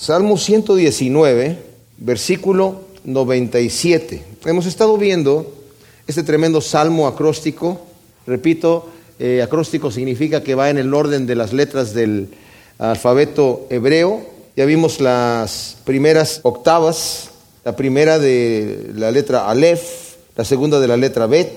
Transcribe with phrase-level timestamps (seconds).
[0.00, 1.58] Salmo 119,
[1.98, 4.24] versículo 97.
[4.46, 5.52] Hemos estado viendo
[6.06, 7.82] este tremendo salmo acróstico.
[8.26, 12.30] Repito, eh, acróstico significa que va en el orden de las letras del
[12.78, 14.22] alfabeto hebreo.
[14.56, 17.28] Ya vimos las primeras octavas,
[17.66, 19.82] la primera de la letra Aleph,
[20.34, 21.52] la segunda de la letra Bet,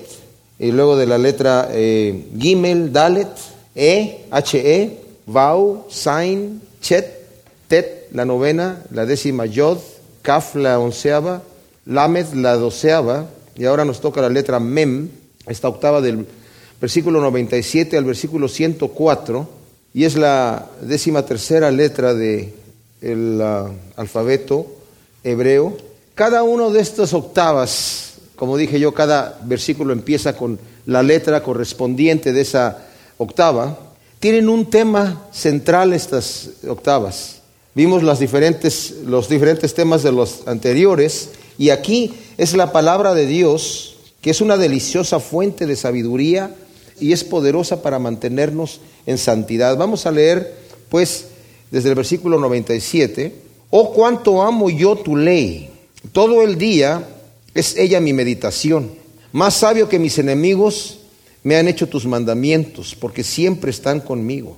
[0.58, 3.30] y luego de la letra eh, Gimel, Dalet,
[3.74, 7.24] E, H-E, Vau, Sain, Chet,
[7.68, 9.78] Tet, la novena, la décima Yod,
[10.22, 11.42] Kaf, la onceava,
[11.84, 15.08] Lamed, la doceava, y ahora nos toca la letra Mem,
[15.46, 16.24] esta octava del
[16.80, 19.48] versículo 97 al versículo 104,
[19.92, 24.66] y es la décima tercera letra del ah, alfabeto
[25.24, 25.76] hebreo.
[26.14, 32.32] Cada una de estas octavas, como dije yo, cada versículo empieza con la letra correspondiente
[32.32, 32.78] de esa
[33.18, 33.76] octava.
[34.20, 37.42] Tienen un tema central estas octavas.
[37.74, 43.96] Vimos diferentes, los diferentes temas de los anteriores y aquí es la palabra de Dios,
[44.20, 46.54] que es una deliciosa fuente de sabiduría
[47.00, 49.76] y es poderosa para mantenernos en santidad.
[49.76, 50.54] Vamos a leer,
[50.88, 51.26] pues,
[51.72, 53.34] desde el versículo 97,
[53.70, 55.70] oh cuánto amo yo tu ley,
[56.12, 57.08] todo el día
[57.54, 58.92] es ella mi meditación,
[59.32, 61.00] más sabio que mis enemigos
[61.42, 64.56] me han hecho tus mandamientos, porque siempre están conmigo.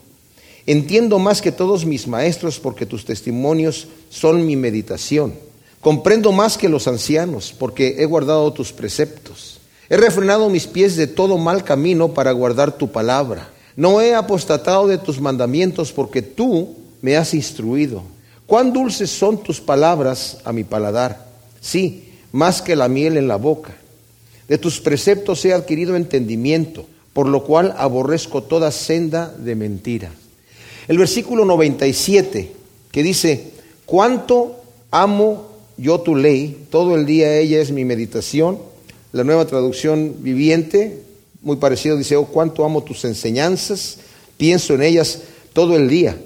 [0.67, 5.35] Entiendo más que todos mis maestros, porque tus testimonios son mi meditación.
[5.81, 9.61] Comprendo más que los ancianos, porque he guardado tus preceptos.
[9.89, 13.49] He refrenado mis pies de todo mal camino para guardar tu palabra.
[13.77, 18.03] No he apostatado de tus mandamientos, porque tú me has instruido.
[18.47, 21.29] Cuán dulces son tus palabras a mi paladar.
[21.61, 23.77] Sí, más que la miel en la boca.
[24.49, 30.11] De tus preceptos he adquirido entendimiento, por lo cual aborrezco toda senda de mentira.
[30.89, 32.53] El versículo 97,
[32.93, 33.51] que dice,
[33.87, 38.59] cuánto amo yo tu ley, todo el día ella es mi meditación.
[39.13, 41.03] La nueva traducción viviente,
[41.43, 43.99] muy parecido, dice, oh, cuánto amo tus enseñanzas,
[44.37, 45.23] pienso en ellas
[45.53, 46.17] todo el día.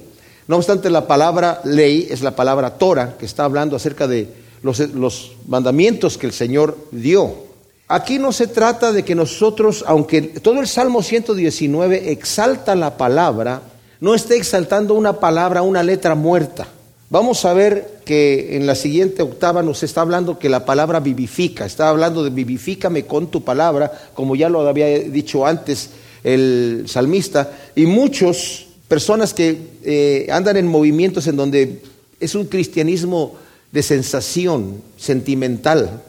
[0.47, 4.29] No obstante, la palabra ley es la palabra Torah, que está hablando acerca de
[4.63, 7.49] los, los mandamientos que el Señor dio.
[7.89, 13.63] Aquí no se trata de que nosotros, aunque todo el Salmo 119 exalta la palabra,
[14.01, 16.69] no esté exaltando una palabra, una letra muerta.
[17.11, 21.67] Vamos a ver que en la siguiente octava nos está hablando que la palabra vivifica,
[21.67, 25.91] está hablando de vivifícame con tu palabra, como ya lo había dicho antes
[26.23, 31.83] el salmista, y muchas personas que eh, andan en movimientos en donde
[32.21, 33.35] es un cristianismo
[33.73, 36.03] de sensación sentimental,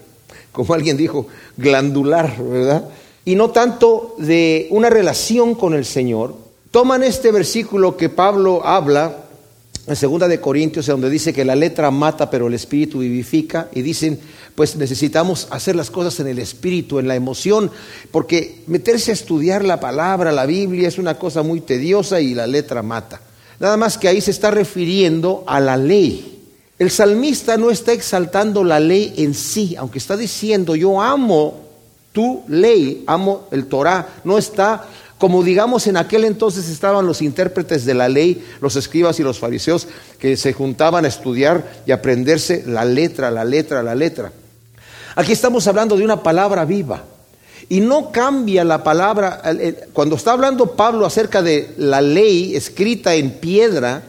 [0.52, 2.86] como alguien dijo, glandular, ¿verdad?
[3.24, 6.36] Y no tanto de una relación con el Señor.
[6.72, 9.26] Toman este versículo que Pablo habla
[9.88, 13.82] en segunda de Corintios, donde dice que la letra mata, pero el espíritu vivifica, y
[13.82, 14.18] dicen,
[14.56, 17.70] pues necesitamos hacer las cosas en el espíritu, en la emoción,
[18.12, 22.48] porque meterse a estudiar la palabra, la Biblia, es una cosa muy tediosa y la
[22.48, 23.20] letra mata.
[23.60, 26.40] Nada más que ahí se está refiriendo a la ley.
[26.80, 31.60] El salmista no está exaltando la ley en sí, aunque está diciendo yo amo
[32.12, 34.88] tu ley, amo el Torah, no está
[35.22, 39.38] como digamos en aquel entonces estaban los intérpretes de la ley, los escribas y los
[39.38, 39.88] fariseos
[40.18, 44.32] que se juntaban a estudiar y aprenderse la letra, la letra, la letra.
[45.16, 47.04] Aquí estamos hablando de una palabra viva.
[47.70, 49.44] Y no cambia la palabra,
[49.94, 54.02] cuando está hablando Pablo acerca de la ley escrita en piedra,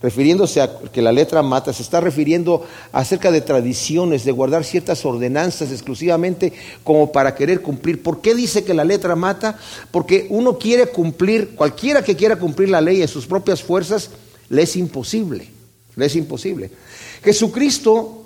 [0.00, 5.04] refiriéndose a que la letra mata, se está refiriendo acerca de tradiciones, de guardar ciertas
[5.04, 6.52] ordenanzas exclusivamente
[6.84, 8.02] como para querer cumplir.
[8.02, 9.58] ¿Por qué dice que la letra mata?
[9.90, 14.10] Porque uno quiere cumplir, cualquiera que quiera cumplir la ley en sus propias fuerzas,
[14.48, 15.48] le es imposible,
[15.96, 16.70] le es imposible.
[17.22, 18.22] Jesucristo,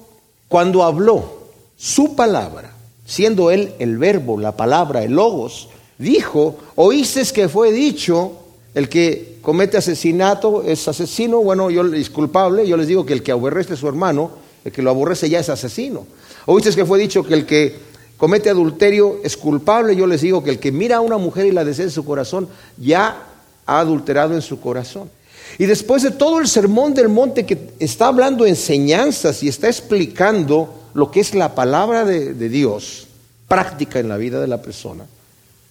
[0.48, 2.74] cuando habló su palabra,
[3.06, 8.41] siendo él el verbo, la palabra, el logos, dijo, oíste que fue dicho,
[8.74, 13.22] el que comete asesinato es asesino, bueno, yo es culpable, yo les digo que el
[13.22, 14.30] que aborrece a su hermano,
[14.64, 16.06] el que lo aborrece ya es asesino.
[16.46, 17.76] Oíste que fue dicho que el que
[18.16, 21.52] comete adulterio es culpable, yo les digo que el que mira a una mujer y
[21.52, 22.48] la desea en su corazón
[22.78, 23.26] ya
[23.66, 25.10] ha adulterado en su corazón.
[25.58, 30.82] Y después de todo el sermón del monte que está hablando enseñanzas y está explicando
[30.94, 33.06] lo que es la palabra de, de Dios,
[33.48, 35.04] práctica en la vida de la persona,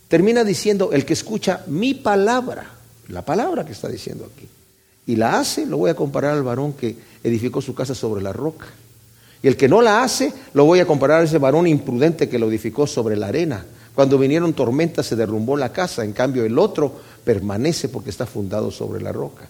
[0.07, 2.80] termina diciendo, el que escucha mi palabra,
[3.11, 4.47] la palabra que está diciendo aquí.
[5.05, 8.33] Y la hace, lo voy a comparar al varón que edificó su casa sobre la
[8.33, 8.67] roca.
[9.43, 12.37] Y el que no la hace, lo voy a comparar a ese varón imprudente que
[12.37, 13.65] lo edificó sobre la arena.
[13.95, 16.93] Cuando vinieron tormentas se derrumbó la casa, en cambio el otro
[17.23, 19.49] permanece porque está fundado sobre la roca.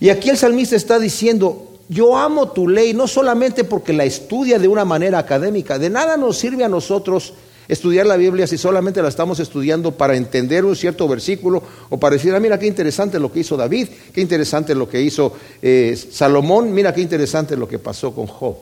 [0.00, 4.58] Y aquí el salmista está diciendo, Yo amo tu ley, no solamente porque la estudia
[4.58, 7.34] de una manera académica, de nada nos sirve a nosotros
[7.68, 12.16] estudiar la Biblia si solamente la estamos estudiando para entender un cierto versículo o para
[12.16, 15.96] decir, ah, mira qué interesante lo que hizo David, qué interesante lo que hizo eh,
[16.10, 18.56] Salomón, mira qué interesante lo que pasó con Job.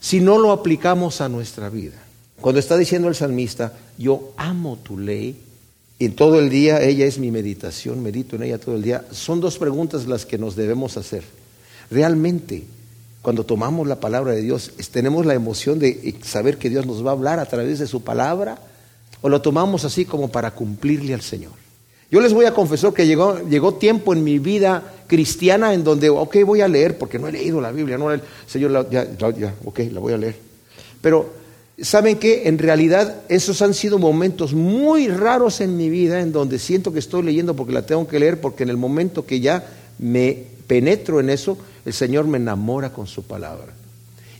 [0.00, 1.96] Si no lo aplicamos a nuestra vida.
[2.40, 5.36] Cuando está diciendo el salmista, yo amo tu ley,
[5.98, 9.40] y todo el día ella es mi meditación, medito en ella todo el día, son
[9.40, 11.22] dos preguntas las que nos debemos hacer.
[11.90, 12.64] Realmente,
[13.24, 17.08] cuando tomamos la palabra de Dios, tenemos la emoción de saber que Dios nos va
[17.08, 18.58] a hablar a través de su palabra
[19.22, 21.52] o lo tomamos así como para cumplirle al Señor.
[22.10, 26.10] Yo les voy a confesar que llegó, llegó tiempo en mi vida cristiana en donde,
[26.10, 28.08] ok, voy a leer porque no he leído la Biblia, no,
[28.46, 30.36] Señor, ya, ya, ok, la voy a leer.
[31.00, 31.30] Pero,
[31.80, 32.46] ¿saben qué?
[32.46, 36.98] En realidad, esos han sido momentos muy raros en mi vida en donde siento que
[36.98, 39.66] estoy leyendo porque la tengo que leer, porque en el momento que ya
[39.98, 43.72] me penetro en eso, el Señor me enamora con su palabra.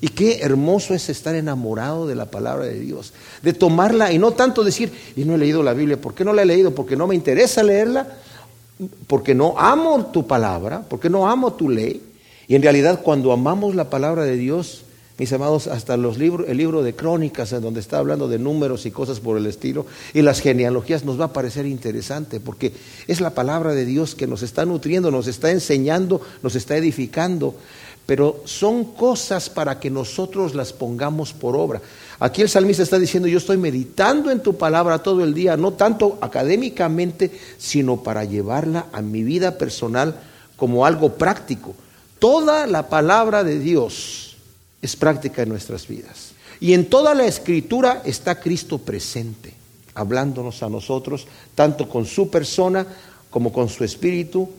[0.00, 4.32] Y qué hermoso es estar enamorado de la palabra de Dios, de tomarla y no
[4.32, 6.74] tanto decir, y no he leído la Biblia, ¿por qué no la he leído?
[6.74, 8.06] Porque no me interesa leerla,
[9.06, 12.02] porque no amo tu palabra, porque no amo tu ley.
[12.48, 14.82] Y en realidad cuando amamos la palabra de Dios,
[15.16, 18.84] mis amados, hasta los libros, el libro de crónicas, en donde está hablando de números
[18.84, 22.72] y cosas por el estilo, y las genealogías, nos va a parecer interesante, porque
[23.06, 27.54] es la palabra de Dios que nos está nutriendo, nos está enseñando, nos está edificando,
[28.06, 31.80] pero son cosas para que nosotros las pongamos por obra.
[32.18, 35.74] Aquí el salmista está diciendo, yo estoy meditando en tu palabra todo el día, no
[35.74, 40.16] tanto académicamente, sino para llevarla a mi vida personal
[40.56, 41.74] como algo práctico.
[42.18, 44.33] Toda la palabra de Dios
[44.84, 46.32] es práctica en nuestras vidas.
[46.60, 49.54] Y en toda la escritura está Cristo presente,
[49.94, 52.86] hablándonos a nosotros, tanto con su persona
[53.30, 54.50] como con su espíritu,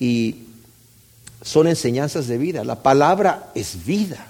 [0.00, 0.36] y
[1.42, 2.64] son enseñanzas de vida.
[2.64, 4.26] La palabra es vida.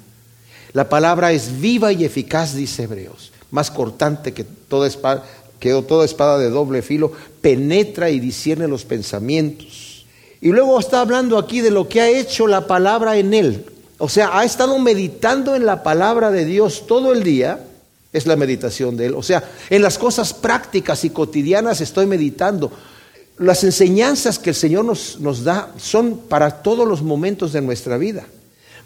[0.73, 5.25] La palabra es viva y eficaz, dice Hebreos, más cortante que toda espada,
[5.61, 10.05] que toda espada de doble filo, penetra y discierne los pensamientos.
[10.41, 13.67] Y luego está hablando aquí de lo que ha hecho la palabra en él,
[13.99, 17.65] o sea, ha estado meditando en la palabra de Dios todo el día,
[18.13, 19.15] es la meditación de Él.
[19.15, 22.73] O sea, en las cosas prácticas y cotidianas estoy meditando.
[23.39, 27.99] Las enseñanzas que el Señor nos, nos da son para todos los momentos de nuestra
[27.99, 28.27] vida.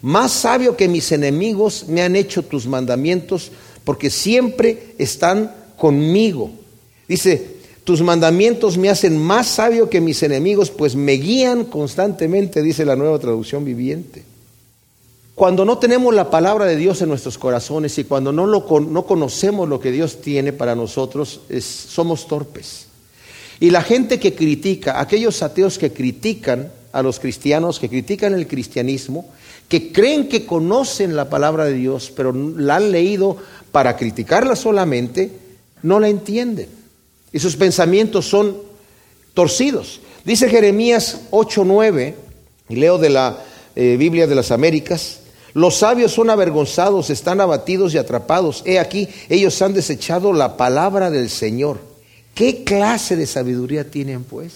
[0.00, 3.50] Más sabio que mis enemigos me han hecho tus mandamientos
[3.84, 6.50] porque siempre están conmigo.
[7.08, 12.84] Dice, tus mandamientos me hacen más sabio que mis enemigos, pues me guían constantemente, dice
[12.84, 14.24] la nueva traducción viviente.
[15.38, 19.06] Cuando no tenemos la palabra de Dios en nuestros corazones y cuando no, lo, no
[19.06, 22.86] conocemos lo que Dios tiene para nosotros, somos torpes.
[23.60, 28.48] Y la gente que critica, aquellos ateos que critican a los cristianos, que critican el
[28.48, 29.30] cristianismo,
[29.68, 33.36] que creen que conocen la palabra de Dios, pero la han leído
[33.70, 35.30] para criticarla solamente,
[35.84, 36.68] no la entienden.
[37.32, 38.56] Y sus pensamientos son
[39.34, 40.00] torcidos.
[40.24, 42.16] Dice Jeremías 8:9,
[42.70, 43.38] y leo de la
[43.76, 45.20] eh, Biblia de las Américas,
[45.58, 48.62] los sabios son avergonzados, están abatidos y atrapados.
[48.64, 51.80] He aquí, ellos han desechado la palabra del Señor.
[52.32, 54.52] ¿Qué clase de sabiduría tienen pues?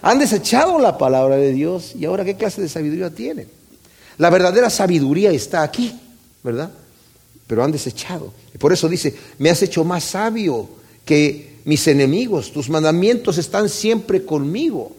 [0.00, 3.46] Han desechado la palabra de Dios y ahora ¿qué clase de sabiduría tienen?
[4.16, 5.94] La verdadera sabiduría está aquí,
[6.42, 6.70] ¿verdad?
[7.46, 8.32] Pero han desechado.
[8.58, 10.66] Por eso dice, me has hecho más sabio
[11.04, 14.92] que mis enemigos, tus mandamientos están siempre conmigo.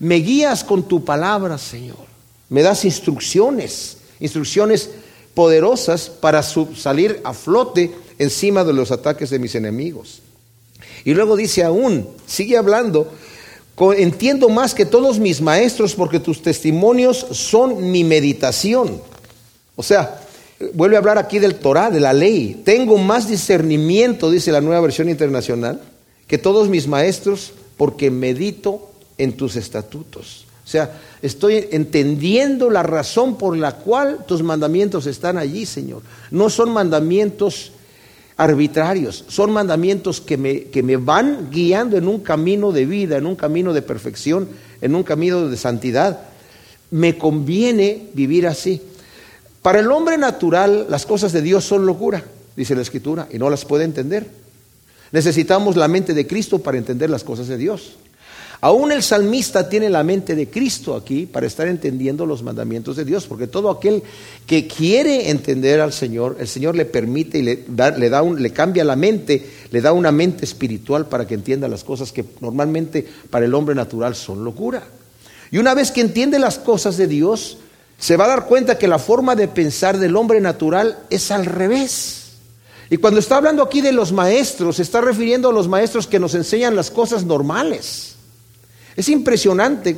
[0.00, 2.10] Me guías con tu palabra, Señor.
[2.48, 4.88] Me das instrucciones instrucciones
[5.34, 10.22] poderosas para salir a flote encima de los ataques de mis enemigos.
[11.04, 13.12] Y luego dice aún, sigue hablando,
[13.96, 19.02] entiendo más que todos mis maestros porque tus testimonios son mi meditación.
[19.74, 20.20] O sea,
[20.74, 22.62] vuelve a hablar aquí del Torah, de la ley.
[22.64, 25.80] Tengo más discernimiento, dice la nueva versión internacional,
[26.26, 30.46] que todos mis maestros porque medito en tus estatutos.
[30.72, 36.00] Sea, estoy entendiendo la razón por la cual tus mandamientos están allí, Señor.
[36.30, 37.72] No son mandamientos
[38.38, 43.26] arbitrarios, son mandamientos que me, que me van guiando en un camino de vida, en
[43.26, 44.48] un camino de perfección,
[44.80, 46.20] en un camino de santidad.
[46.90, 48.80] Me conviene vivir así.
[49.60, 52.24] Para el hombre natural las cosas de Dios son locura,
[52.56, 54.26] dice la Escritura, y no las puede entender.
[55.10, 57.96] Necesitamos la mente de Cristo para entender las cosas de Dios.
[58.64, 63.04] Aún el salmista tiene la mente de Cristo aquí para estar entendiendo los mandamientos de
[63.04, 64.04] Dios, porque todo aquel
[64.46, 68.52] que quiere entender al Señor, el Señor le permite y le, da, le, un, le
[68.52, 73.04] cambia la mente, le da una mente espiritual para que entienda las cosas que normalmente
[73.30, 74.84] para el hombre natural son locura.
[75.50, 77.58] Y una vez que entiende las cosas de Dios,
[77.98, 81.46] se va a dar cuenta que la forma de pensar del hombre natural es al
[81.46, 82.34] revés.
[82.90, 86.20] Y cuando está hablando aquí de los maestros, se está refiriendo a los maestros que
[86.20, 88.12] nos enseñan las cosas normales.
[88.96, 89.96] Es impresionante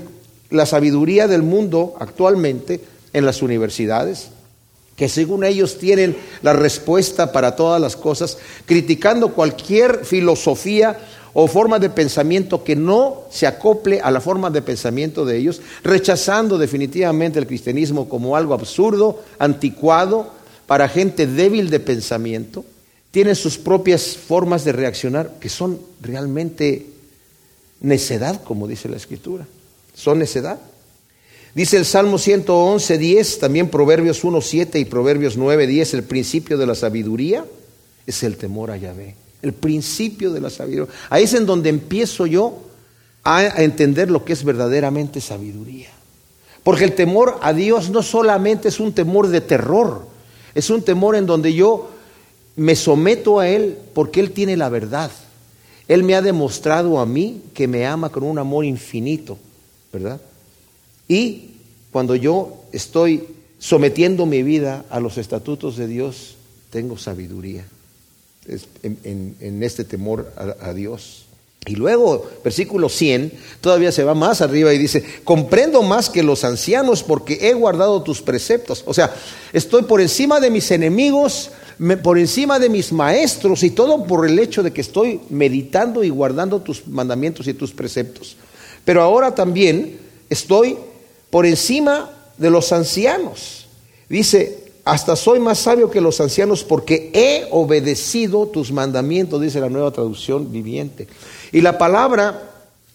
[0.51, 2.81] la sabiduría del mundo actualmente
[3.13, 4.29] en las universidades,
[4.97, 10.99] que según ellos tienen la respuesta para todas las cosas, criticando cualquier filosofía
[11.33, 15.61] o forma de pensamiento que no se acople a la forma de pensamiento de ellos,
[15.83, 20.31] rechazando definitivamente el cristianismo como algo absurdo, anticuado,
[20.67, 22.65] para gente débil de pensamiento,
[23.11, 26.87] tienen sus propias formas de reaccionar que son realmente
[27.85, 29.47] necedad, como dice la escritura,
[29.95, 30.59] son necedad.
[31.55, 36.59] Dice el Salmo 111, 10, también Proverbios 1, 7 y Proverbios 9, 10, el principio
[36.59, 37.45] de la sabiduría
[38.07, 39.15] es el temor a Yahvé
[39.45, 40.93] el principio de la sabiduría.
[41.11, 42.61] Ahí es en donde empiezo yo
[43.23, 45.91] a entender lo que es verdaderamente sabiduría.
[46.63, 50.07] Porque el temor a Dios no solamente es un temor de terror,
[50.55, 51.91] es un temor en donde yo
[52.57, 55.11] me someto a Él porque Él tiene la verdad.
[55.89, 59.39] Él me ha demostrado a mí que me ama con un amor infinito,
[59.93, 60.21] ¿verdad?
[61.09, 61.51] Y
[61.93, 63.25] cuando yo estoy
[63.59, 66.37] sometiendo mi vida a los estatutos de Dios,
[66.71, 67.65] tengo sabiduría
[68.83, 71.27] en, este temor a, Dios.
[71.67, 76.45] Y luego, versículo 100, todavía se va más arriba y dice, comprendo más que los
[76.45, 78.83] ancianos porque he guardado tus preceptos.
[78.87, 79.15] O sea,
[79.53, 81.51] estoy por encima de mis enemigos,
[82.03, 86.09] por encima de mis maestros y todo por el hecho de que estoy meditando y
[86.09, 88.37] guardando tus mandamientos y tus preceptos.
[88.85, 89.99] Pero ahora también
[90.31, 90.77] estoy
[91.31, 93.67] por encima de los ancianos.
[94.09, 99.71] Dice, hasta soy más sabio que los ancianos porque he obedecido tus mandamientos, dice la
[99.71, 101.09] nueva traducción viviente.
[101.53, 102.54] Y la palabra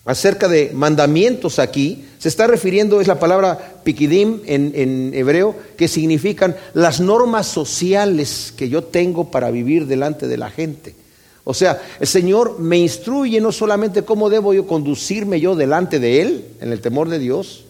[0.10, 5.88] acerca de mandamientos aquí se está refiriendo, es la palabra pikidim en, en, hebreo, que
[5.88, 10.96] significan las normas sociales que yo tengo para vivir delante de la gente.
[11.44, 16.24] O sea, el Señor me instruye no solamente cómo debo yo conducirme yo delante de
[16.24, 17.66] Él, en el temor de Dios,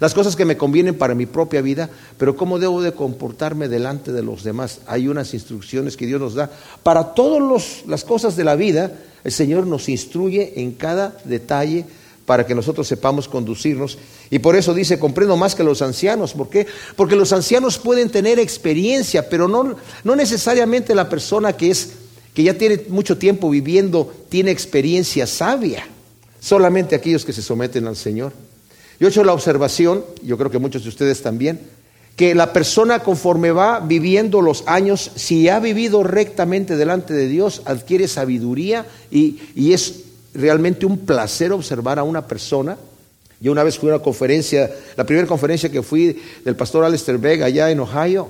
[0.00, 4.10] las cosas que me convienen para mi propia vida, pero cómo debo de comportarme delante
[4.10, 4.80] de los demás.
[4.88, 6.50] Hay unas instrucciones que Dios nos da.
[6.82, 8.90] Para todas las cosas de la vida,
[9.24, 11.86] el Señor nos instruye en cada detalle
[12.26, 13.98] para que nosotros sepamos conducirnos.
[14.30, 16.32] Y por eso dice, comprendo más que los ancianos.
[16.32, 16.66] ¿Por qué?
[16.96, 21.90] Porque los ancianos pueden tener experiencia, pero no, no necesariamente la persona que, es,
[22.32, 25.86] que ya tiene mucho tiempo viviendo tiene experiencia sabia.
[26.40, 28.32] Solamente aquellos que se someten al Señor.
[29.00, 31.60] Yo he hecho la observación, yo creo que muchos de ustedes también,
[32.16, 37.62] que la persona conforme va viviendo los años, si ha vivido rectamente delante de Dios,
[37.64, 40.02] adquiere sabiduría y, es
[40.32, 42.76] realmente un placer observar a una persona.
[43.40, 47.18] Yo una vez fui a una conferencia, la primera conferencia que fui del pastor Alistair
[47.18, 48.28] Begg allá en Ohio,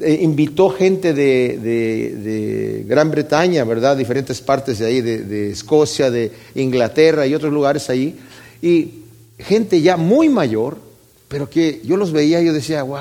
[0.00, 3.96] eh, invitó gente de, Gran Bretaña, ¿verdad?
[3.96, 8.16] Diferentes partes de ahí, de, de Escocia, de Inglaterra y otros lugares ahí.
[8.62, 9.00] Y
[9.38, 10.89] gente ya muy mayor,
[11.30, 12.98] pero que yo los veía y yo decía, wow,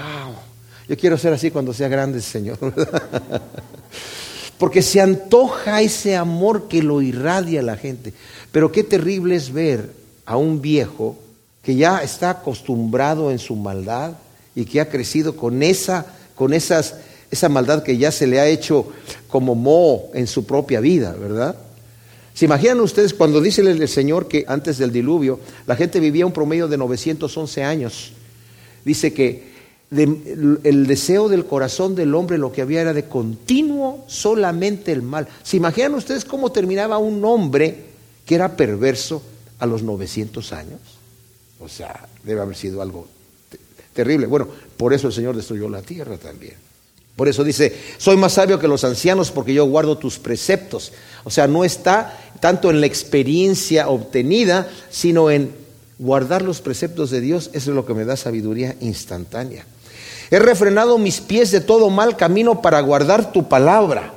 [0.87, 2.59] yo quiero ser así cuando sea grande, Señor.
[4.59, 8.13] Porque se antoja ese amor que lo irradia la gente.
[8.51, 9.89] Pero qué terrible es ver
[10.27, 11.17] a un viejo
[11.63, 14.13] que ya está acostumbrado en su maldad
[14.53, 16.05] y que ha crecido con esa,
[16.35, 16.97] con esas,
[17.31, 18.85] esa maldad que ya se le ha hecho
[19.27, 21.55] como moho en su propia vida, ¿verdad?
[22.35, 26.31] ¿Se imaginan ustedes cuando dice el Señor que antes del diluvio la gente vivía un
[26.31, 28.13] promedio de 911 años?
[28.89, 29.43] Dice que
[29.91, 35.27] el deseo del corazón del hombre lo que había era de continuo solamente el mal.
[35.43, 37.83] ¿Se imaginan ustedes cómo terminaba un hombre
[38.25, 39.21] que era perverso
[39.59, 40.79] a los 900 años?
[41.59, 43.07] O sea, debe haber sido algo
[43.93, 44.25] terrible.
[44.25, 46.55] Bueno, por eso el Señor destruyó la tierra también.
[47.15, 50.93] Por eso dice, soy más sabio que los ancianos porque yo guardo tus preceptos.
[51.25, 55.68] O sea, no está tanto en la experiencia obtenida, sino en
[55.99, 57.51] guardar los preceptos de Dios.
[57.53, 59.65] Es lo que me da sabiduría instantánea.
[60.31, 64.13] He refrenado mis pies de todo mal camino para guardar tu palabra.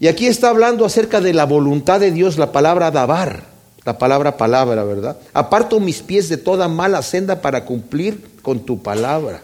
[0.00, 3.44] Y aquí está hablando acerca de la voluntad de Dios, la palabra dabar,
[3.84, 5.16] la palabra palabra, ¿verdad?
[5.32, 9.42] Aparto mis pies de toda mala senda para cumplir con tu palabra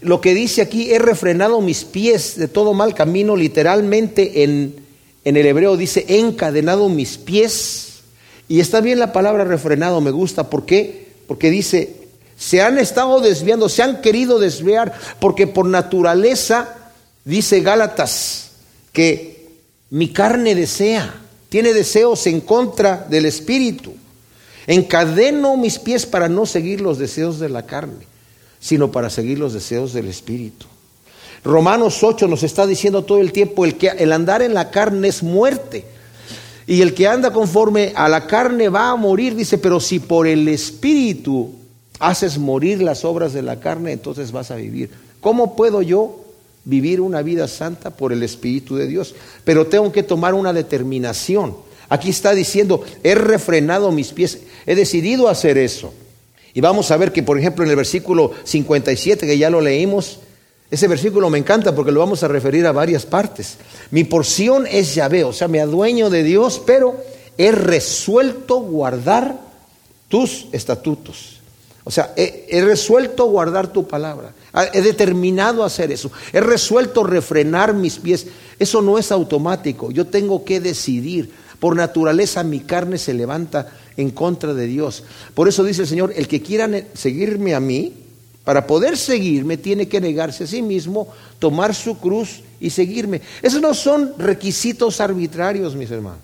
[0.00, 4.76] lo que dice aquí, he refrenado mis pies de todo mal camino, literalmente en,
[5.24, 7.85] en el hebreo dice, he encadenado mis pies.
[8.48, 10.48] Y está bien la palabra refrenado, me gusta.
[10.48, 11.12] ¿Por qué?
[11.26, 11.96] Porque dice,
[12.36, 16.74] se han estado desviando, se han querido desviar, porque por naturaleza,
[17.24, 18.50] dice Gálatas,
[18.92, 19.48] que
[19.90, 23.94] mi carne desea, tiene deseos en contra del espíritu.
[24.66, 28.06] Encadeno mis pies para no seguir los deseos de la carne.
[28.58, 30.66] sino para seguir los deseos del Espíritu.
[31.44, 35.06] Romanos 8 nos está diciendo todo el tiempo, el, que, el andar en la carne
[35.06, 35.84] es muerte.
[36.66, 40.26] Y el que anda conforme a la carne va a morir, dice, pero si por
[40.26, 41.52] el Espíritu
[42.00, 44.90] haces morir las obras de la carne, entonces vas a vivir.
[45.20, 46.24] ¿Cómo puedo yo
[46.64, 49.14] vivir una vida santa por el Espíritu de Dios?
[49.44, 51.54] Pero tengo que tomar una determinación.
[51.88, 55.92] Aquí está diciendo, he refrenado mis pies, he decidido hacer eso.
[56.52, 60.20] Y vamos a ver que, por ejemplo, en el versículo 57, que ya lo leímos,
[60.70, 63.58] ese versículo me encanta porque lo vamos a referir a varias partes.
[63.90, 66.96] Mi porción es Yahvé, o sea, me adueño de Dios, pero
[67.38, 69.38] he resuelto guardar
[70.08, 71.36] tus estatutos.
[71.84, 74.32] O sea, he, he, resuelto guardar tu palabra.
[74.52, 76.10] Ah, he determinado hacer eso.
[76.32, 78.26] He resuelto refrenar mis pies.
[78.58, 79.92] Eso no es automático.
[79.92, 81.30] Yo tengo que decidir.
[81.60, 85.04] Por naturaleza mi carne se levanta en contra de Dios.
[85.34, 87.92] Por eso dice el Señor, el que quiera seguirme a mí,
[88.46, 91.08] para poder seguirme tiene que negarse a sí mismo,
[91.40, 93.20] tomar su cruz y seguirme.
[93.42, 96.20] Esos no son requisitos arbitrarios, mis hermanos.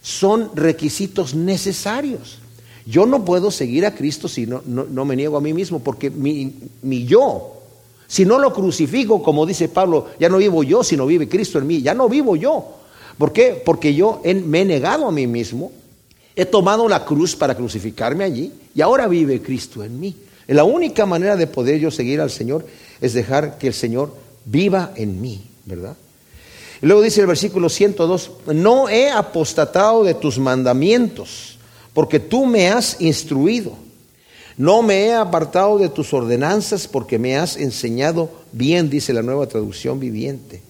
[0.00, 2.38] Son requisitos necesarios.
[2.86, 6.10] Yo no puedo seguir a Cristo si no, no, me niego a mí mismo, porque
[6.10, 7.54] mi, mi yo,
[8.06, 11.66] si no lo crucifico, como dice Pablo, ya no vivo yo, sino vive Cristo en
[11.66, 11.82] mí.
[11.82, 12.66] Ya no vivo yo.
[13.18, 13.60] ¿Por qué?
[13.66, 15.72] Porque yo me he negado a mí mismo,
[16.36, 20.14] he tomado la cruz para crucificarme allí y ahora vive Cristo en mí.
[20.46, 22.66] La única manera de poder yo seguir al Señor
[23.00, 25.96] es dejar que el Señor viva en mí, ¿verdad?
[26.82, 31.58] Y luego dice el versículo 102, no he apostatado de tus mandamientos,
[31.94, 33.72] porque tú me has instruido.
[34.56, 39.46] No me he apartado de tus ordenanzas, porque me has enseñado bien, dice la nueva
[39.46, 40.62] traducción viviente.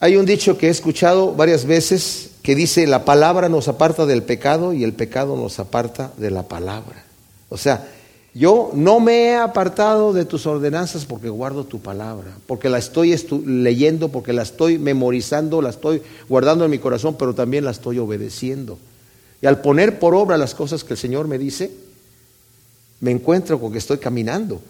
[0.00, 4.22] Hay un dicho que he escuchado varias veces que dice, la palabra nos aparta del
[4.22, 7.04] pecado y el pecado nos aparta de la palabra.
[7.48, 7.88] O sea,
[8.36, 13.16] yo no me he apartado de tus ordenanzas porque guardo tu palabra, porque la estoy
[13.46, 17.98] leyendo, porque la estoy memorizando, la estoy guardando en mi corazón, pero también la estoy
[17.98, 18.76] obedeciendo.
[19.40, 21.70] Y al poner por obra las cosas que el Señor me dice,
[23.00, 24.60] me encuentro con que estoy caminando,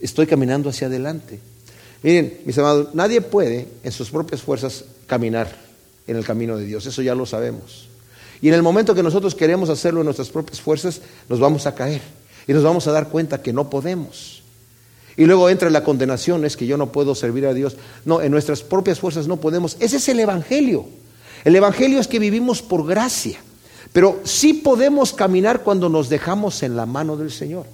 [0.00, 1.40] estoy caminando hacia adelante.
[2.04, 5.52] Miren, mis amados, nadie puede en sus propias fuerzas caminar
[6.06, 7.88] en el camino de Dios, eso ya lo sabemos.
[8.40, 11.74] Y en el momento que nosotros queremos hacerlo en nuestras propias fuerzas, nos vamos a
[11.74, 12.02] caer.
[12.46, 14.42] Y nos vamos a dar cuenta que no podemos.
[15.16, 17.76] Y luego entra la condenación, es que yo no puedo servir a Dios.
[18.04, 19.76] No, en nuestras propias fuerzas no podemos.
[19.80, 20.86] Ese es el Evangelio.
[21.44, 23.38] El Evangelio es que vivimos por gracia.
[23.92, 27.66] Pero sí podemos caminar cuando nos dejamos en la mano del Señor.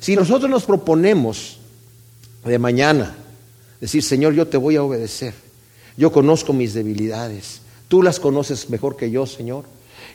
[0.00, 1.58] Si nosotros nos proponemos
[2.44, 3.14] de mañana
[3.80, 5.34] decir, Señor, yo te voy a obedecer.
[5.98, 7.60] Yo conozco mis debilidades.
[7.88, 9.64] Tú las conoces mejor que yo, Señor.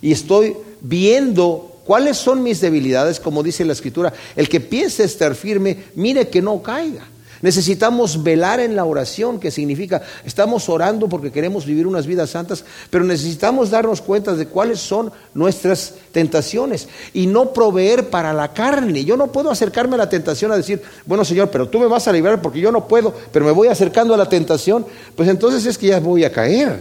[0.02, 3.19] Y estoy viendo ¿Cuáles son mis debilidades?
[3.19, 7.06] Como dice la escritura, el que piense estar firme, mire que no caiga.
[7.41, 12.65] Necesitamos velar en la oración, que significa, estamos orando porque queremos vivir unas vidas santas,
[12.89, 19.06] pero necesitamos darnos cuenta de cuáles son nuestras tentaciones y no proveer para la carne.
[19.06, 22.08] Yo no puedo acercarme a la tentación a decir, bueno Señor, pero tú me vas
[22.08, 24.84] a librar porque yo no puedo, pero me voy acercando a la tentación,
[25.15, 26.80] pues entonces es que ya voy a caer.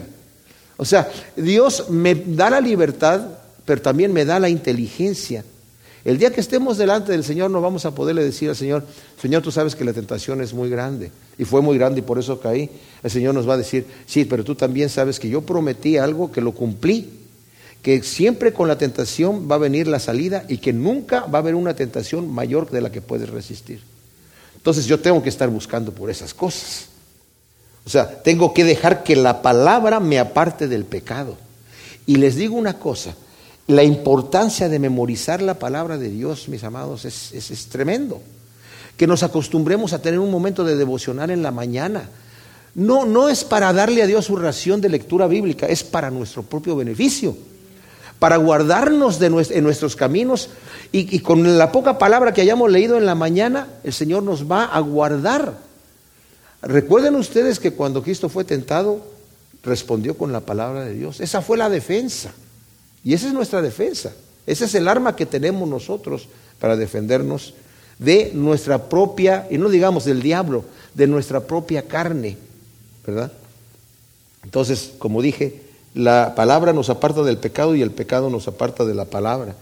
[0.78, 3.20] O sea, Dios me da la libertad
[3.64, 5.44] pero también me da la inteligencia.
[6.05, 8.85] El día que estemos delante del Señor no vamos a poderle decir al Señor,
[9.20, 12.18] Señor, tú sabes que la tentación es muy grande y fue muy grande y por
[12.18, 12.68] eso caí.
[13.03, 16.31] El Señor nos va a decir, sí, pero tú también sabes que yo prometí algo
[16.31, 17.09] que lo cumplí,
[17.83, 21.42] que siempre con la tentación va a venir la salida y que nunca va a
[21.42, 23.81] haber una tentación mayor de la que puedes resistir.
[24.57, 26.87] Entonces yo tengo que estar buscando por esas cosas.
[27.87, 31.37] O sea, tengo que dejar que la palabra me aparte del pecado.
[32.07, 33.14] Y les digo una cosa,
[33.66, 38.20] la importancia de memorizar la palabra de Dios, mis amados, es, tremendo.
[38.96, 42.09] Que nos acostumbremos a tener un momento de devocional en la mañana.
[42.74, 46.42] No, no es para darle a Dios su ración de lectura bíblica, es para nuestro
[46.42, 47.37] propio beneficio,
[48.18, 50.50] para guardarnos de en nuestros caminos
[50.92, 54.64] y con la poca palabra que hayamos leído en la mañana, el Señor nos va
[54.64, 55.55] a guardar.
[56.62, 59.05] Recuerden ustedes que cuando Cristo fue tentado,
[59.62, 61.20] respondió con la palabra de Dios.
[61.20, 62.33] Esa fue la defensa.
[63.04, 64.12] Y esa es nuestra defensa.
[64.46, 67.54] Ese es el arma que tenemos nosotros para defendernos
[67.98, 70.64] de nuestra propia, y no digamos del diablo,
[70.94, 72.36] de nuestra propia carne,
[73.06, 73.30] ¿verdad?
[74.42, 75.62] Entonces, como dije,
[75.94, 79.54] la palabra nos aparta del pecado y el pecado nos aparta de la palabra.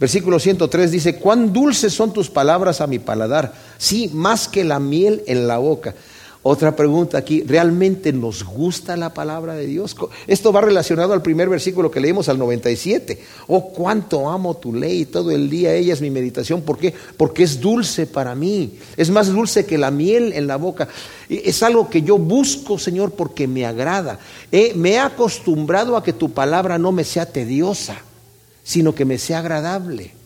[0.00, 4.78] Versículo 103 dice, cuán dulces son tus palabras a mi paladar, sí, más que la
[4.78, 5.94] miel en la boca.
[6.42, 9.96] Otra pregunta aquí, ¿realmente nos gusta la palabra de Dios?
[10.28, 13.20] Esto va relacionado al primer versículo que leímos al 97.
[13.48, 16.62] Oh, cuánto amo tu ley, todo el día ella es mi meditación.
[16.62, 16.94] ¿Por qué?
[17.16, 20.88] Porque es dulce para mí, es más dulce que la miel en la boca.
[21.28, 24.20] Es algo que yo busco, Señor, porque me agrada.
[24.76, 27.96] me he acostumbrado a que tu palabra no me sea tediosa,
[28.62, 30.17] sino que me sea agradable.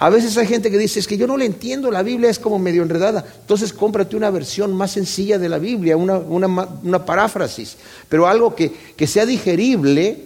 [0.00, 2.38] A veces hay gente que dice, es que yo no le entiendo, la Biblia es
[2.38, 3.24] como medio enredada.
[3.40, 7.76] Entonces cómprate una versión más sencilla de la Biblia, una, una, paráfrasis,
[8.08, 10.24] pero algo que, sea digerible.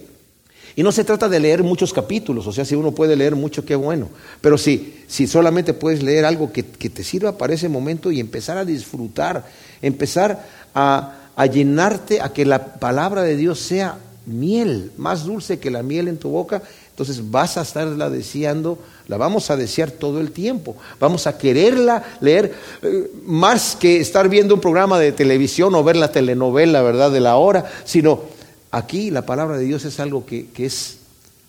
[0.75, 3.63] Y no se trata de leer muchos capítulos, o sea, si uno puede leer mucho,
[3.63, 4.09] qué bueno.
[4.41, 8.57] Pero si, si solamente puedes leer algo que, te sirva para ese momento y empezar
[8.57, 9.45] a disfrutar,
[9.81, 15.71] empezar a, a llenarte, a que la palabra de Dios sea miel, más dulce que
[15.71, 18.77] la miel en tu boca, entonces vas a estarla deseando,
[19.07, 20.75] la vamos a desear todo el tiempo.
[20.99, 22.53] Vamos a quererla leer
[22.83, 27.19] eh, más que estar viendo un programa de televisión o ver la telenovela, ¿verdad?, de
[27.19, 28.21] la hora, sino
[28.69, 30.99] aquí la palabra de Dios es algo que, que es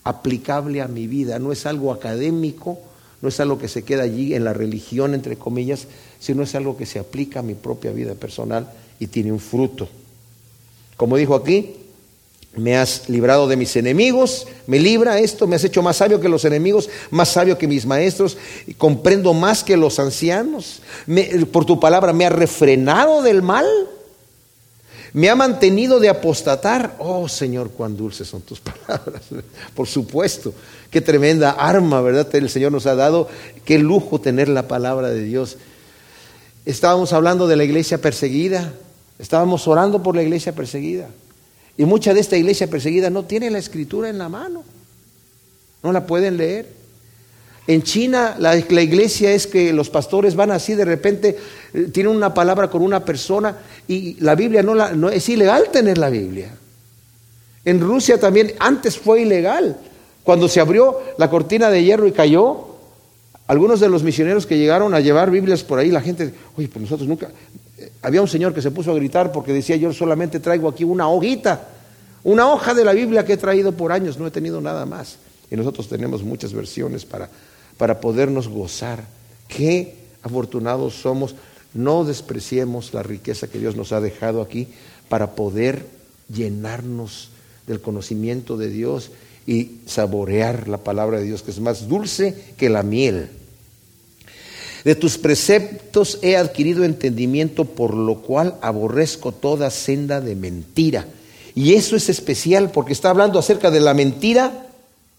[0.02, 2.78] aplicable a mi vida, no es algo académico,
[3.20, 5.88] no es algo que se queda allí en la religión, entre comillas,
[6.20, 8.66] sino es algo que se aplica a mi propia vida personal
[8.98, 9.90] y tiene un fruto.
[10.96, 11.83] Como dijo aquí,
[12.56, 16.28] me has librado de mis enemigos, me libra esto, me has hecho más sabio que
[16.28, 18.36] los enemigos, más sabio que mis maestros,
[18.78, 20.80] comprendo más que los ancianos.
[21.52, 23.66] por tu palabra me ha refrenado del mal,
[25.12, 26.96] me ha mantenido de apostatar.
[26.98, 29.22] Oh Señor, cuán dulces son tus palabras.
[29.74, 30.54] Por supuesto,
[30.90, 32.32] qué tremenda arma, ¿verdad?
[32.34, 33.28] El Señor nos ha dado,
[33.64, 35.56] qué lujo tener la palabra de Dios.
[36.66, 38.72] Estábamos hablando de la iglesia perseguida,
[39.18, 41.08] estábamos orando por la iglesia perseguida.
[41.76, 44.62] Y mucha de esta iglesia perseguida no tiene la escritura en la mano,
[45.82, 46.68] no la pueden leer.
[47.66, 51.36] En China la, iglesia es que los pastores van así de repente,
[51.72, 53.56] eh, tienen una palabra con una persona
[53.88, 56.50] y la Biblia no, la, no es ilegal tener la Biblia.
[57.64, 59.78] En Rusia también antes fue ilegal.
[60.22, 62.74] Cuando se abrió la cortina de hierro y cayó,
[63.46, 66.82] algunos de los misioneros que llegaron a llevar Biblias por ahí, la gente, oye, pues
[66.82, 67.30] nosotros nunca,
[68.02, 71.08] había un señor que se puso a gritar porque decía, yo solamente traigo aquí una
[71.08, 71.68] hojita,
[72.22, 75.18] una hoja de la Biblia que he traído por años, no he tenido nada más.
[75.50, 77.28] Y nosotros tenemos muchas versiones para,
[77.76, 79.04] para podernos gozar.
[79.48, 81.34] Qué afortunados somos.
[81.74, 84.68] No despreciemos la riqueza que Dios nos ha dejado aquí
[85.08, 85.86] para poder
[86.28, 87.30] llenarnos
[87.66, 89.10] del conocimiento de Dios
[89.46, 93.28] y saborear la palabra de Dios, que es más dulce que la miel.
[94.84, 101.06] De tus preceptos he adquirido entendimiento, por lo cual aborrezco toda senda de mentira.
[101.54, 104.66] Y eso es especial porque está hablando acerca de la mentira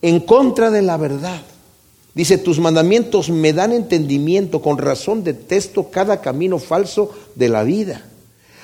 [0.01, 1.41] en contra de la verdad.
[2.13, 8.05] Dice, tus mandamientos me dan entendimiento, con razón detesto cada camino falso de la vida.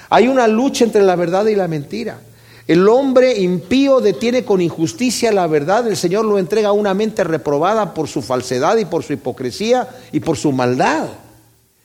[0.10, 2.22] Hay una lucha entre la verdad y la mentira.
[2.68, 7.24] El hombre impío detiene con injusticia la verdad, el Señor lo entrega a una mente
[7.24, 11.08] reprobada por su falsedad y por su hipocresía y por su maldad.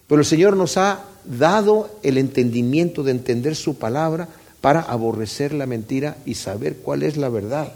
[0.07, 4.29] Pero el Señor nos ha dado el entendimiento de entender su palabra
[4.61, 7.73] para aborrecer la mentira y saber cuál es la verdad.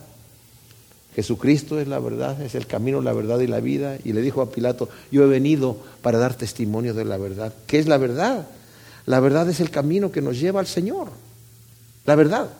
[1.15, 3.97] Jesucristo es la verdad, es el camino, la verdad y la vida.
[4.05, 7.53] Y le dijo a Pilato, yo he venido para dar testimonio de la verdad.
[7.67, 8.47] ¿Qué es la verdad?
[9.07, 11.09] La verdad es el camino que nos lleva al Señor.
[12.07, 12.51] La verdad.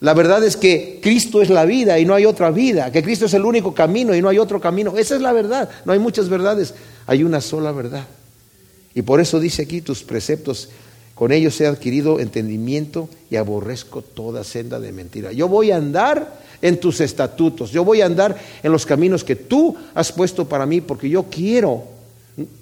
[0.00, 3.26] La verdad es que Cristo es la vida y no hay otra vida, que Cristo
[3.26, 4.96] es el único camino y no hay otro camino.
[4.96, 6.74] Esa es la verdad, no hay muchas verdades,
[7.06, 8.06] hay una sola verdad.
[8.94, 10.68] Y por eso dice aquí tus preceptos,
[11.16, 15.32] con ellos he adquirido entendimiento y aborrezco toda senda de mentira.
[15.32, 19.34] Yo voy a andar en tus estatutos, yo voy a andar en los caminos que
[19.34, 21.82] tú has puesto para mí, porque yo quiero,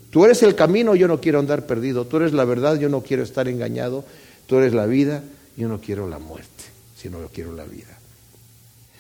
[0.09, 3.03] tú eres el camino, yo no quiero andar perdido, tú eres la verdad, yo no
[3.03, 4.07] quiero estar engañado,
[4.47, 5.23] tú eres la vida,
[5.55, 7.99] yo no quiero la muerte no yo quiero la vida.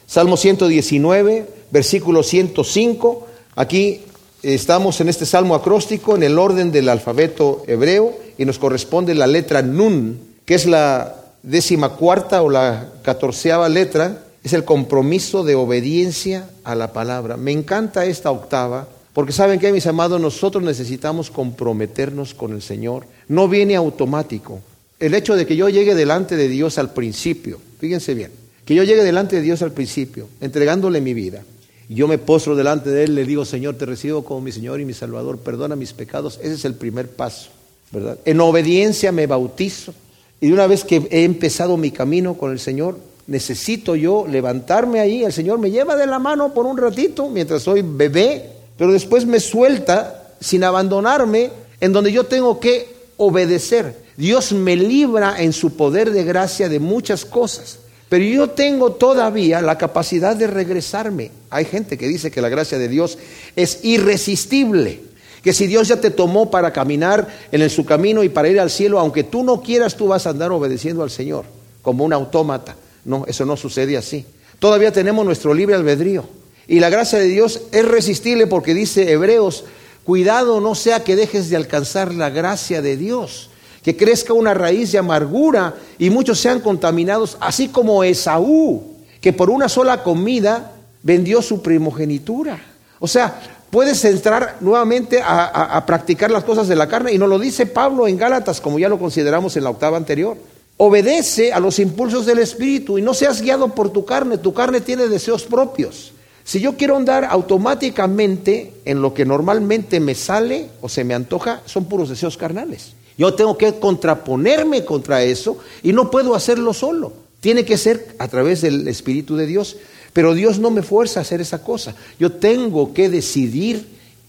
[0.06, 3.26] Salmo 119, versículo 105.
[3.56, 4.02] Aquí
[4.42, 9.26] estamos en este salmo acróstico en el orden del alfabeto hebreo y nos corresponde la
[9.26, 15.56] letra Nun, que es la décima cuarta o la catorceava letra, es el compromiso de
[15.56, 17.36] obediencia a la palabra.
[17.36, 23.06] Me encanta esta octava, porque saben que, mis amados, nosotros necesitamos comprometernos con el Señor.
[23.26, 24.60] No viene automático.
[25.00, 28.30] El hecho de que yo llegue delante de Dios al principio, Fíjense bien,
[28.64, 31.42] que yo llegue delante de Dios al principio, entregándole mi vida.
[31.88, 34.84] Yo me postro delante de Él, le digo, Señor, te recibo como mi Señor y
[34.84, 36.38] mi Salvador, perdona mis pecados.
[36.42, 37.50] Ese es el primer paso,
[37.92, 38.18] ¿verdad?
[38.24, 39.94] En obediencia me bautizo.
[40.40, 45.22] Y una vez que he empezado mi camino con el Señor, necesito yo levantarme ahí.
[45.22, 49.24] El Señor me lleva de la mano por un ratito mientras soy bebé, pero después
[49.24, 54.05] me suelta sin abandonarme en donde yo tengo que obedecer.
[54.16, 57.78] Dios me libra en su poder de gracia de muchas cosas.
[58.08, 61.32] Pero yo tengo todavía la capacidad de regresarme.
[61.50, 63.18] Hay gente que dice que la gracia de Dios
[63.56, 65.00] es irresistible,
[65.42, 68.70] que si Dios ya te tomó para caminar en su camino y para ir al
[68.70, 71.44] cielo, aunque tú no quieras, tú vas a andar obedeciendo al Señor,
[71.82, 72.76] como un autómata.
[73.04, 74.24] No, eso no sucede así.
[74.58, 76.24] Todavía tenemos nuestro libre albedrío.
[76.68, 79.64] Y la gracia de Dios es resistible porque dice Hebreos,
[80.04, 83.50] cuidado no sea que dejes de alcanzar la gracia de Dios
[83.86, 88.82] que crezca una raíz de amargura y muchos sean contaminados, así como Esaú,
[89.20, 90.72] que por una sola comida
[91.04, 92.58] vendió su primogenitura.
[92.98, 97.38] O sea, puedes entrar nuevamente a, practicar las cosas de la carne y nos lo
[97.38, 100.36] dice Pablo en Gálatas, como ya lo consideramos en la octava anterior.
[100.78, 104.38] Obedece a los impulsos del Espíritu y no seas guiado por tu carne.
[104.38, 106.12] Tu carne tiene deseos propios.
[106.42, 111.62] Si yo quiero andar automáticamente en lo que normalmente me sale o se me antoja,
[111.66, 112.96] son puros deseos carnales.
[113.18, 117.12] Yo tengo que contraponerme contra eso y no puedo hacerlo solo.
[117.40, 119.76] Tiene que ser a través del Espíritu de Dios.
[120.12, 121.94] Pero Dios no me fuerza a hacer esa cosa.
[122.18, 123.86] Yo tengo que decidir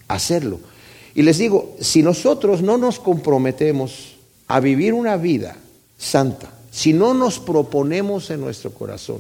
[0.07, 0.59] hacerlo.
[1.15, 4.15] Y les digo, si nosotros no nos comprometemos
[4.47, 5.57] a vivir una vida
[5.97, 9.19] santa, si no nos proponemos en nuestro corazón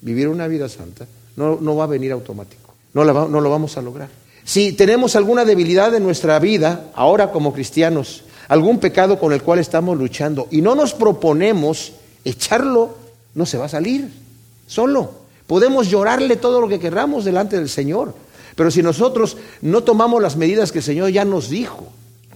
[0.00, 2.74] vivir una vida santa, no, no va a venir automático.
[2.92, 4.08] No, no lo vamos a lograr.
[4.44, 9.58] Si tenemos alguna debilidad en nuestra vida, ahora como cristianos, algún pecado con el cual
[9.58, 11.92] estamos luchando y no nos proponemos
[12.24, 12.96] echarlo,
[13.34, 14.10] no se va a salir
[14.66, 15.12] solo.
[15.46, 18.14] Podemos llorarle todo lo que querramos delante del Señor,
[18.56, 21.86] pero si nosotros no tomamos las medidas que el Señor ya nos dijo,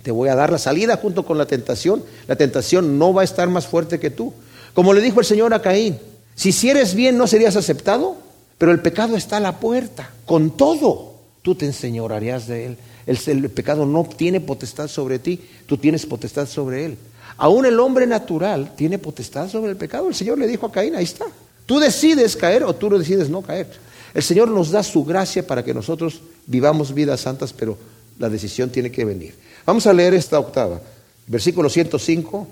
[0.03, 3.25] te voy a dar la salida junto con la tentación, la tentación no va a
[3.25, 4.33] estar más fuerte que tú.
[4.75, 5.99] Como le dijo el Señor a Caín,
[6.35, 8.17] si hicieres bien no serías aceptado,
[8.59, 12.77] pero el pecado está a la puerta, con todo, tú te enseñorarías de él.
[13.07, 16.97] El, pecado no tiene potestad sobre ti, tú tienes potestad sobre él.
[17.37, 20.09] Aún el hombre natural tiene potestad sobre el pecado.
[20.09, 21.27] El Señor le dijo a Caín, ahí está.
[21.67, 23.69] Tú decides caer o tú decides no caer.
[24.15, 27.79] El Señor nos da su gracia para que nosotros vivamos vidas santas, pero
[28.19, 29.35] la decisión tiene que venir.
[29.65, 30.81] Vamos a leer esta octava.
[31.27, 32.47] Versículo 105.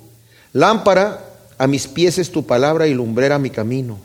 [0.55, 1.25] Lámpara
[1.59, 3.99] a mis pies es tu palabra y lumbrera mi camino.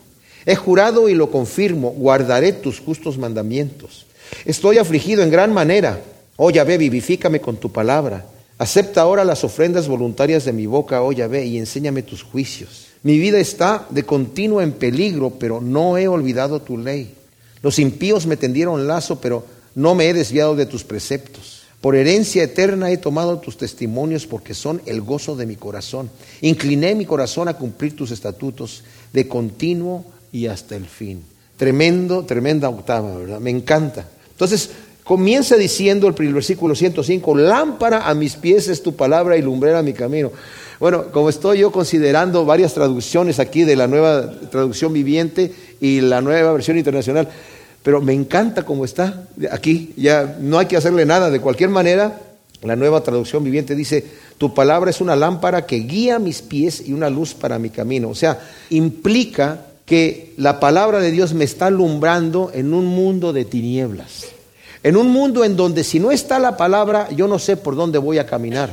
[0.44, 4.06] He jurado y lo confirmo, guardaré tus justos mandamientos.
[4.44, 6.00] Estoy afligido en gran manera
[6.36, 8.26] Oh Yahvé, vivifícame con tu palabra.
[8.58, 12.86] Acepta ahora las ofrendas voluntarias de mi boca, oh Yahvé, y enséñame tus juicios.
[13.02, 17.14] Mi vida está de continuo en peligro, pero no he olvidado tu ley.
[17.62, 19.44] Los impíos me tendieron lazo, pero
[19.74, 21.62] no me he desviado de tus preceptos.
[21.80, 26.10] Por herencia eterna he tomado tus testimonios porque son el gozo de mi corazón.
[26.40, 31.22] Incliné mi corazón a cumplir tus estatutos de continuo y hasta el fin.
[31.56, 33.40] Tremendo, tremenda octava, ¿verdad?
[33.40, 34.08] Me encanta.
[34.30, 34.70] Entonces,
[35.06, 39.92] Comienza diciendo el versículo 105, lámpara a mis pies es tu palabra y lumbrera mi
[39.92, 40.32] camino.
[40.80, 46.20] Bueno, como estoy yo considerando varias traducciones aquí de la nueva traducción viviente y la
[46.20, 47.28] nueva versión internacional,
[47.84, 52.20] pero me encanta cómo está aquí, ya no hay que hacerle nada, de cualquier manera,
[52.62, 54.04] la nueva traducción viviente dice,
[54.38, 58.08] tu palabra es una lámpara que guía mis pies y una luz para mi camino.
[58.08, 58.40] O sea,
[58.70, 64.35] implica que la palabra de Dios me está alumbrando en un mundo de tinieblas.
[64.86, 67.98] En un mundo en donde si no está la palabra, yo no sé por dónde
[67.98, 68.72] voy a caminar.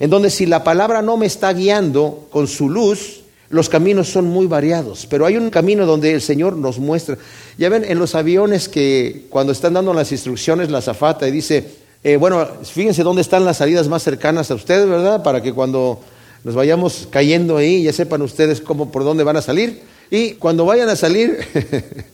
[0.00, 4.24] En donde si la palabra no me está guiando con su luz, los caminos son
[4.24, 5.06] muy variados.
[5.08, 7.18] Pero hay un camino donde el Señor nos muestra.
[7.56, 11.64] Ya ven en los aviones que cuando están dando las instrucciones, la zafata y dice,
[12.02, 15.22] eh, bueno, fíjense dónde están las salidas más cercanas a ustedes, ¿verdad?
[15.22, 16.00] Para que cuando
[16.42, 19.82] nos vayamos cayendo ahí, ya sepan ustedes cómo, por dónde van a salir.
[20.10, 21.38] Y cuando vayan a salir,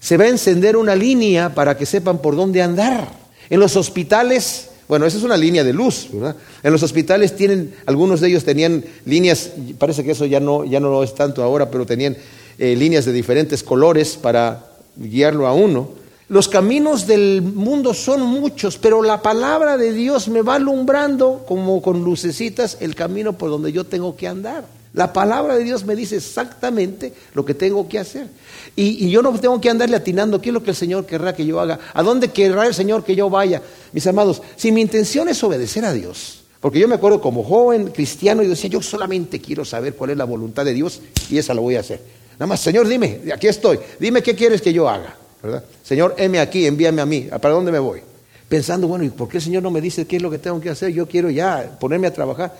[0.00, 3.08] se va a encender una línea para que sepan por dónde andar.
[3.50, 6.36] En los hospitales, bueno, esa es una línea de luz, ¿verdad?
[6.62, 10.80] En los hospitales tienen, algunos de ellos tenían líneas, parece que eso ya no, ya
[10.80, 12.16] no es tanto ahora, pero tenían
[12.58, 15.90] eh, líneas de diferentes colores para guiarlo a uno.
[16.28, 21.82] Los caminos del mundo son muchos, pero la palabra de Dios me va alumbrando como
[21.82, 24.64] con lucecitas el camino por donde yo tengo que andar.
[24.92, 28.28] La palabra de Dios me dice exactamente lo que tengo que hacer.
[28.76, 31.44] Y, yo no tengo que andarle atinando qué es lo que el Señor querrá que
[31.44, 33.62] yo haga, a dónde querrá el Señor que yo vaya.
[33.92, 37.88] Mis amados, si mi intención es obedecer a Dios, porque yo me acuerdo como joven
[37.88, 41.54] cristiano y decía, yo solamente quiero saber cuál es la voluntad de Dios y esa
[41.54, 42.00] la voy a hacer.
[42.34, 45.16] Nada más, Señor, dime, aquí estoy, dime qué quieres que yo haga.
[45.42, 45.64] ¿verdad?
[45.82, 48.00] Señor, heme aquí, envíame a mí, ¿para dónde me voy?
[48.48, 50.60] Pensando, bueno, ¿y por qué el Señor no me dice qué es lo que tengo
[50.60, 50.92] que hacer?
[50.92, 52.52] Yo quiero ya ponerme a trabajar.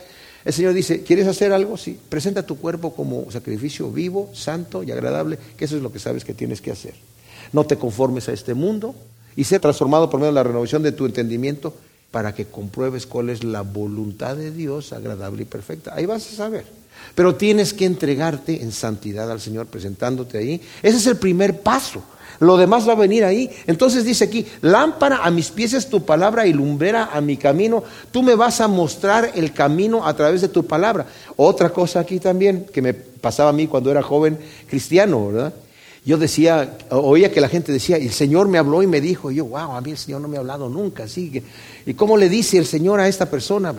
[0.44, 1.76] El Señor dice, ¿quieres hacer algo?
[1.76, 5.98] Sí, presenta tu cuerpo como sacrificio vivo, santo y agradable, que eso es lo que
[5.98, 6.94] sabes que tienes que hacer.
[7.52, 8.94] No te conformes a este mundo
[9.36, 11.74] y sé transformado por medio de la renovación de tu entendimiento
[12.10, 15.94] para que compruebes cuál es la voluntad de Dios agradable y perfecta.
[15.94, 16.79] Ahí vas a saber.
[17.14, 20.60] Pero tienes que entregarte en santidad al Señor presentándote ahí.
[20.82, 22.02] Ese es el primer paso.
[22.40, 23.50] Lo demás va a venir ahí.
[23.66, 27.84] Entonces dice aquí, lámpara a mis pies es tu palabra y lumbrera a mi camino.
[28.10, 31.06] Tú me vas a mostrar el camino a través de tu palabra.
[31.36, 35.54] Otra cosa aquí también que me pasaba a mí cuando era joven cristiano, ¿verdad?
[36.02, 39.34] Yo decía, oía que la gente decía, el Señor me habló y me dijo, y
[39.34, 41.42] yo, wow, a mí el Señor no me ha hablado nunca, así
[41.84, 43.74] ¿y cómo le dice el Señor a esta persona?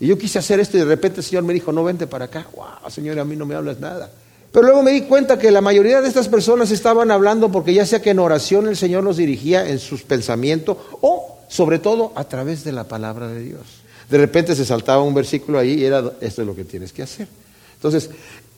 [0.00, 2.26] Y yo quise hacer esto y de repente el Señor me dijo, no vente para
[2.26, 4.10] acá, wow, Señor, a mí no me hablas nada.
[4.52, 7.84] Pero luego me di cuenta que la mayoría de estas personas estaban hablando porque ya
[7.84, 12.24] sea que en oración el Señor los dirigía en sus pensamientos o sobre todo a
[12.24, 13.62] través de la palabra de Dios.
[14.08, 17.02] De repente se saltaba un versículo ahí y era, esto es lo que tienes que
[17.02, 17.28] hacer.
[17.74, 18.10] Entonces,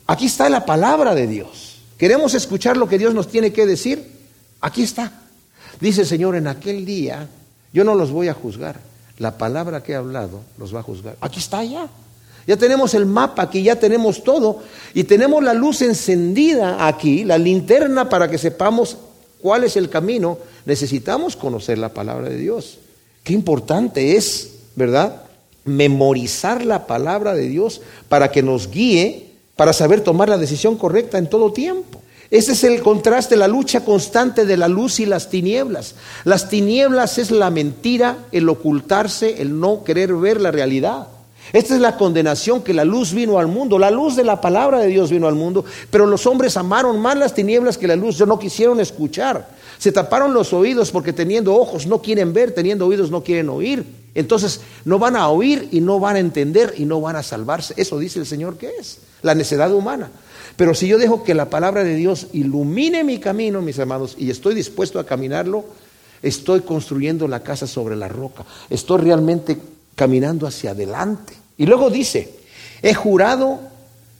[0.07, 1.79] aquí está la palabra de Dios.
[1.97, 4.01] ¿Queremos escuchar lo que Dios nos tiene que decir?
[4.61, 5.11] Aquí está.
[5.79, 7.27] Dice el Señor, en aquel día
[7.73, 8.79] yo no los voy a juzgar.
[9.19, 11.17] La palabra que he hablado los va a juzgar.
[11.21, 11.87] Aquí está ya.
[12.47, 14.63] Ya tenemos el mapa aquí, ya tenemos todo
[14.95, 18.97] y tenemos la luz encendida aquí, la linterna para que sepamos
[19.39, 20.39] cuál es el camino.
[20.65, 22.79] Necesitamos conocer la palabra de Dios.
[23.23, 25.23] Qué importante es, ¿verdad?
[25.65, 31.17] Memorizar la palabra de Dios para que nos guíe, para saber tomar la decisión correcta
[31.17, 31.98] en todo tiempo.
[32.31, 35.95] Ese es el contraste, la lucha constante de la luz y las tinieblas.
[36.25, 41.07] Las tinieblas es la mentira, el ocultarse, el no querer ver la realidad.
[41.53, 43.79] Esta es la condenación que la luz vino al mundo.
[43.79, 47.17] La luz de la palabra de Dios vino al mundo, pero los hombres amaron más
[47.17, 48.19] las tinieblas que la luz.
[48.19, 49.49] No quisieron escuchar.
[49.79, 53.83] Se taparon los oídos porque teniendo ojos no quieren ver, teniendo oídos no quieren oír.
[54.13, 57.73] Entonces no van a oír y no van a entender y no van a salvarse.
[57.77, 60.11] Eso dice el Señor que es la necedad humana.
[60.59, 64.29] Pero si yo dejo que la palabra de Dios ilumine mi camino, mis amados, y
[64.29, 65.63] estoy dispuesto a caminarlo,
[66.21, 68.43] estoy construyendo la casa sobre la roca.
[68.69, 69.57] Estoy realmente
[69.95, 71.31] caminando hacia adelante.
[71.57, 72.33] Y luego dice,
[72.81, 73.61] he jurado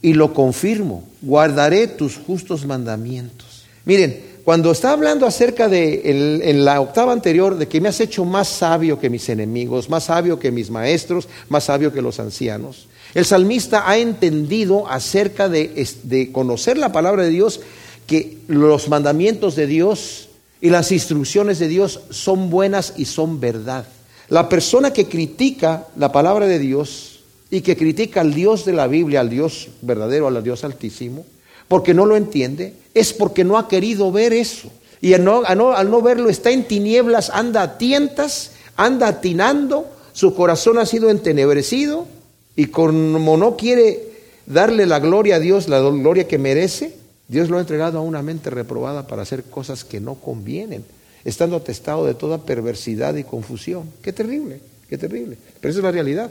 [0.00, 3.66] y lo confirmo, guardaré tus justos mandamientos.
[3.84, 8.24] Miren, cuando está hablando acerca de, en la octava anterior, de que me has hecho
[8.24, 12.88] más sabio que mis enemigos, más sabio que mis maestros, más sabio que los ancianos,
[13.14, 17.60] el salmista ha entendido acerca de, conocer la palabra de Dios,
[18.06, 20.28] que los mandamientos de Dios
[20.60, 23.86] y las instrucciones de Dios son buenas y son verdad.
[24.28, 27.20] La persona que critica la palabra de Dios
[27.50, 31.26] y que critica al Dios de la Biblia, al Dios verdadero, al Dios altísimo,
[31.66, 34.70] porque no lo entiende, es porque no ha querido ver eso.
[35.00, 40.34] Y al no, al no verlo está en tinieblas, anda a tientas, anda atinando, su
[40.34, 42.06] corazón ha sido entenebrecido
[42.56, 44.10] y como no quiere
[44.46, 46.96] darle la gloria a Dios, la gloria que merece,
[47.28, 50.84] Dios lo ha entregado a una mente reprobada para hacer cosas que no convienen
[51.24, 53.90] estando atestado de toda perversidad y confusión.
[54.02, 55.36] Qué terrible, qué terrible.
[55.60, 56.30] Pero esa es la realidad.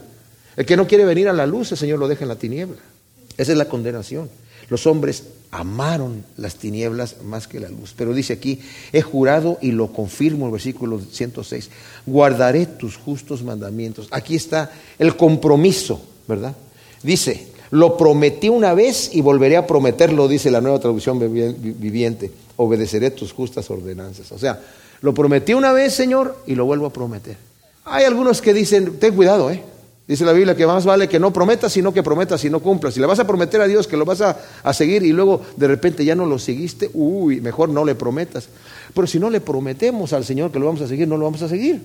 [0.56, 2.78] El que no quiere venir a la luz, el Señor lo deja en la tiniebla.
[3.36, 4.28] Esa es la condenación.
[4.68, 7.94] Los hombres amaron las tinieblas más que la luz.
[7.96, 8.60] Pero dice aquí,
[8.92, 11.70] he jurado y lo confirmo, el versículo 106,
[12.06, 14.08] guardaré tus justos mandamientos.
[14.10, 16.56] Aquí está el compromiso, ¿verdad?
[17.02, 23.10] Dice, lo prometí una vez y volveré a prometerlo, dice la nueva traducción viviente obedeceré
[23.10, 24.30] tus justas ordenanzas.
[24.32, 24.60] O sea,
[25.00, 27.36] lo prometí una vez, Señor, y lo vuelvo a prometer.
[27.86, 29.62] Hay algunos que dicen, ten cuidado, ¿eh?
[30.06, 32.94] Dice la Biblia que más vale que no prometas, sino que prometas y no cumplas.
[32.94, 35.68] Si le vas a prometer a Dios que lo vas a, seguir y luego de
[35.68, 38.48] repente ya no lo seguiste, uy, mejor no le prometas.
[38.92, 41.42] Pero si no le prometemos al Señor que lo vamos a seguir, no lo vamos
[41.42, 41.80] a seguir.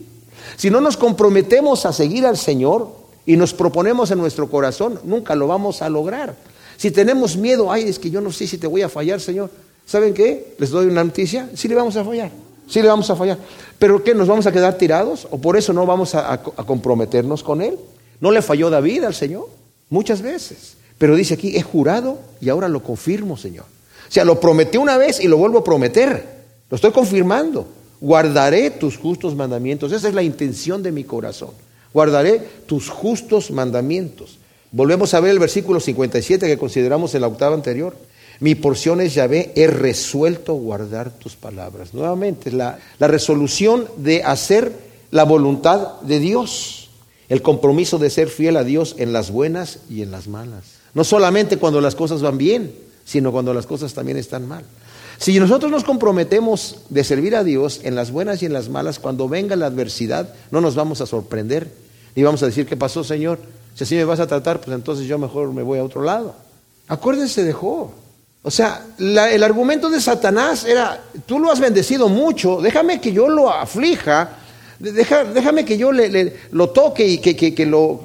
[0.57, 5.35] Si no nos comprometemos a seguir al Señor y nos proponemos en nuestro corazón, nunca
[5.35, 6.35] lo vamos a lograr.
[6.77, 9.49] Si tenemos miedo, ay, es que yo no sé si te voy a fallar, Señor.
[9.85, 10.55] ¿Saben qué?
[10.57, 11.49] Les doy una noticia.
[11.53, 12.31] Sí le vamos a fallar.
[12.67, 13.37] Sí le vamos a fallar.
[13.77, 14.13] ¿Pero qué?
[14.13, 15.27] ¿Nos vamos a quedar tirados?
[15.31, 17.77] ¿O por eso no vamos a, comprometernos con Él?
[18.19, 19.47] ¿No le falló David al Señor?
[19.89, 20.75] Muchas veces.
[20.97, 23.65] Pero dice aquí, he jurado y ahora lo confirmo, Señor.
[24.07, 26.25] O sea, lo prometí una vez y lo vuelvo a prometer.
[26.69, 27.67] Lo estoy confirmando.
[28.01, 29.91] Guardaré tus justos mandamientos.
[29.91, 31.51] Esa es la intención de mi corazón.
[31.95, 34.37] Guardaré tus justos mandamientos.
[34.73, 37.95] Volvemos a ver el versículo 57 que consideramos en la octava anterior.
[38.41, 41.93] Mi porción es Yahvé, he resuelto guardar tus palabras.
[41.93, 44.73] Nuevamente, la, la resolución de hacer
[45.11, 46.89] la voluntad de Dios,
[47.29, 50.65] el compromiso de ser fiel a Dios en las buenas y en las malas.
[50.93, 54.65] No solamente cuando las cosas van bien, sino cuando las cosas también están mal.
[55.17, 58.99] Si nosotros nos comprometemos de servir a Dios en las buenas y en las malas,
[58.99, 61.84] cuando venga la adversidad, no nos vamos a sorprender.
[62.15, 63.39] Y vamos a decir, ¿qué pasó, Señor?
[63.75, 66.33] Si así me vas a tratar, pues entonces yo mejor me voy a otro lado.
[66.87, 67.89] Acuérdense de Job.
[68.41, 73.27] O sea, el argumento de Satanás era, tú lo has bendecido mucho, déjame que yo
[73.27, 74.37] lo aflija,
[74.79, 78.01] déjame que yo le, lo toque y que, que, lo,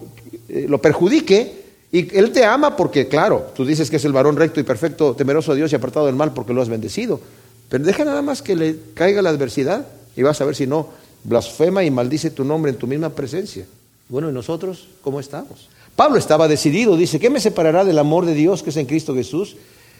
[0.48, 1.60] eh, lo perjudique.
[1.92, 5.14] Y Él te ama porque, claro, tú dices que es el varón recto y perfecto,
[5.14, 7.20] temeroso de Dios y apartado del mal porque lo has bendecido.
[7.68, 9.86] Pero deja nada más que le caiga la adversidad
[10.16, 10.88] y vas a ver si no
[11.22, 13.66] blasfema y maldice tu nombre en tu misma presencia.
[14.10, 15.68] Bueno, ¿y nosotros cómo estamos?
[15.94, 19.14] Pablo estaba decidido, dice, ¿qué me separará del amor de Dios que es en Cristo
[19.14, 19.56] Jesús?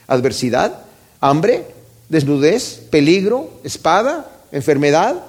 [0.09, 0.81] ¿Adversidad?
[1.21, 1.67] ¿Hambre?
[2.09, 2.89] ¿Desnudez?
[2.91, 3.51] ¿Peligro?
[3.63, 4.29] ¿Espada?
[4.51, 5.25] ¿Enfermedad?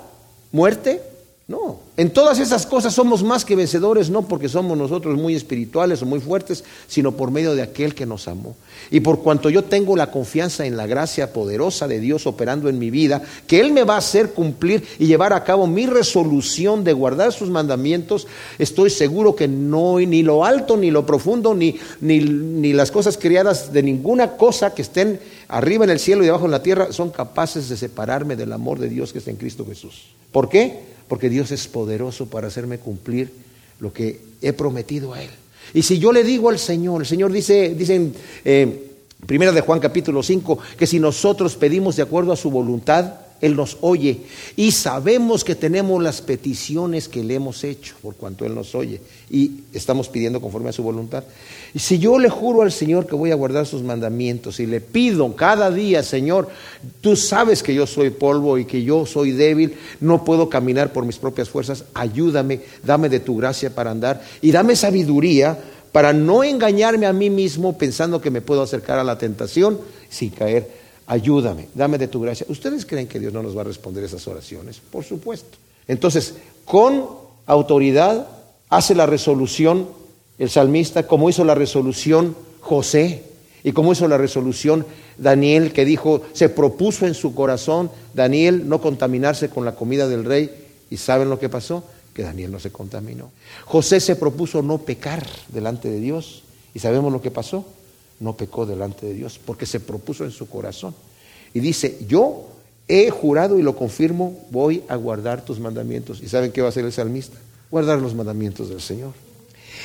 [0.51, 1.03] ¿Muerte?
[1.51, 6.01] No, en todas esas cosas somos más que vencedores, no porque somos nosotros muy espirituales
[6.01, 8.55] o muy fuertes, sino por medio de aquel que nos amó.
[8.89, 12.79] Y por cuanto yo tengo la confianza en la gracia poderosa de Dios operando en
[12.79, 16.85] mi vida, que Él me va a hacer cumplir y llevar a cabo mi resolución
[16.85, 18.27] de guardar sus mandamientos,
[18.57, 23.17] estoy seguro que no ni lo alto, ni lo profundo, ni, ni, ni las cosas
[23.17, 26.93] criadas de ninguna cosa que estén arriba en el cielo y debajo en la tierra
[26.93, 30.05] son capaces de separarme del amor de Dios que está en Cristo Jesús.
[30.31, 30.90] ¿Por qué?
[31.11, 33.33] Porque Dios es poderoso para hacerme cumplir
[33.81, 35.29] lo que he prometido a Él.
[35.73, 38.13] Y si yo le digo al Señor, el Señor dice, dicen
[38.45, 38.93] eh,
[39.25, 43.55] Primera de Juan capítulo 5, que si nosotros pedimos de acuerdo a su voluntad, él
[43.55, 44.19] nos oye
[44.55, 49.01] y sabemos que tenemos las peticiones que le hemos hecho por cuanto Él nos oye
[49.31, 51.23] y estamos pidiendo conforme a su voluntad.
[51.73, 54.79] Y si yo le juro al Señor que voy a guardar sus mandamientos y le
[54.79, 56.49] pido cada día, Señor,
[57.01, 61.05] tú sabes que yo soy polvo y que yo soy débil, no puedo caminar por
[61.05, 65.57] mis propias fuerzas, ayúdame, dame de tu gracia para andar y dame sabiduría
[65.91, 69.79] para no engañarme a mí mismo pensando que me puedo acercar a la tentación
[70.09, 70.80] sin caer
[71.11, 72.45] ayúdame, dame de tu gracia.
[72.47, 74.79] ¿Ustedes creen que Dios no nos va a responder esas oraciones?
[74.79, 75.57] Por supuesto.
[75.85, 77.05] Entonces, con
[77.45, 78.29] autoridad
[78.69, 79.89] hace la resolución
[80.39, 83.25] el salmista, como hizo la resolución José
[83.61, 84.85] y como hizo la resolución
[85.17, 90.23] Daniel, que dijo, se propuso en su corazón Daniel no contaminarse con la comida del
[90.23, 90.49] rey.
[90.89, 91.83] ¿Y saben lo que pasó?
[92.13, 93.31] Que Daniel no se contaminó.
[93.65, 96.43] José se propuso no pecar delante de Dios.
[96.73, 97.65] ¿Y sabemos lo que pasó?
[98.21, 100.95] No pecó delante de Dios, porque se propuso en su corazón.
[101.53, 102.47] Y dice, yo
[102.87, 106.21] he jurado y lo confirmo, voy a guardar tus mandamientos.
[106.21, 107.37] ¿Y saben qué va a hacer el salmista?
[107.69, 109.11] Guardar los mandamientos del Señor.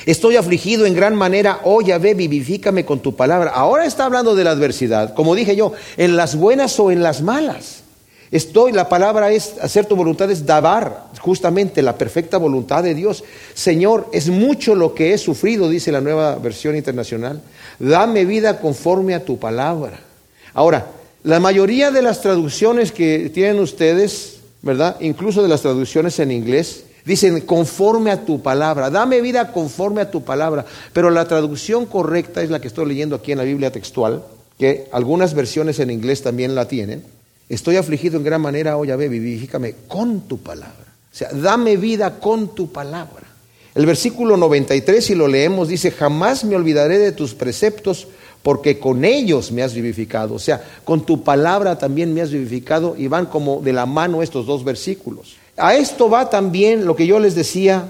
[0.05, 3.51] Estoy afligido en gran manera, oh Yahvé, vivifícame con tu palabra.
[3.51, 7.21] Ahora está hablando de la adversidad, como dije yo, en las buenas o en las
[7.21, 7.83] malas.
[8.29, 13.23] Estoy, la palabra es, hacer tu voluntad es dabar, justamente la perfecta voluntad de Dios.
[13.53, 17.41] Señor, es mucho lo que he sufrido, dice la nueva versión internacional.
[17.79, 19.99] Dame vida conforme a tu palabra.
[20.53, 20.87] Ahora,
[21.23, 24.97] la mayoría de las traducciones que tienen ustedes, ¿verdad?
[24.99, 28.89] Incluso de las traducciones en inglés, dicen conforme a tu palabra.
[28.89, 30.65] Dame vida conforme a tu palabra.
[30.91, 34.25] Pero la traducción correcta es la que estoy leyendo aquí en la Biblia textual,
[34.59, 37.16] que algunas versiones en inglés también la tienen
[37.49, 40.93] Estoy afligido en gran manera, oh Yahvé, vivifícame con tu palabra.
[41.11, 43.23] O sea, dame vida con tu palabra.
[43.73, 48.07] El versículo 93, si lo leemos, dice, jamás me olvidaré de tus preceptos,
[48.41, 50.35] porque con ellos me has vivificado.
[50.35, 54.23] O sea, con tu palabra también me has vivificado y van como de la mano
[54.23, 55.35] estos dos versículos.
[55.57, 57.87] A esto va también lo que yo les decía,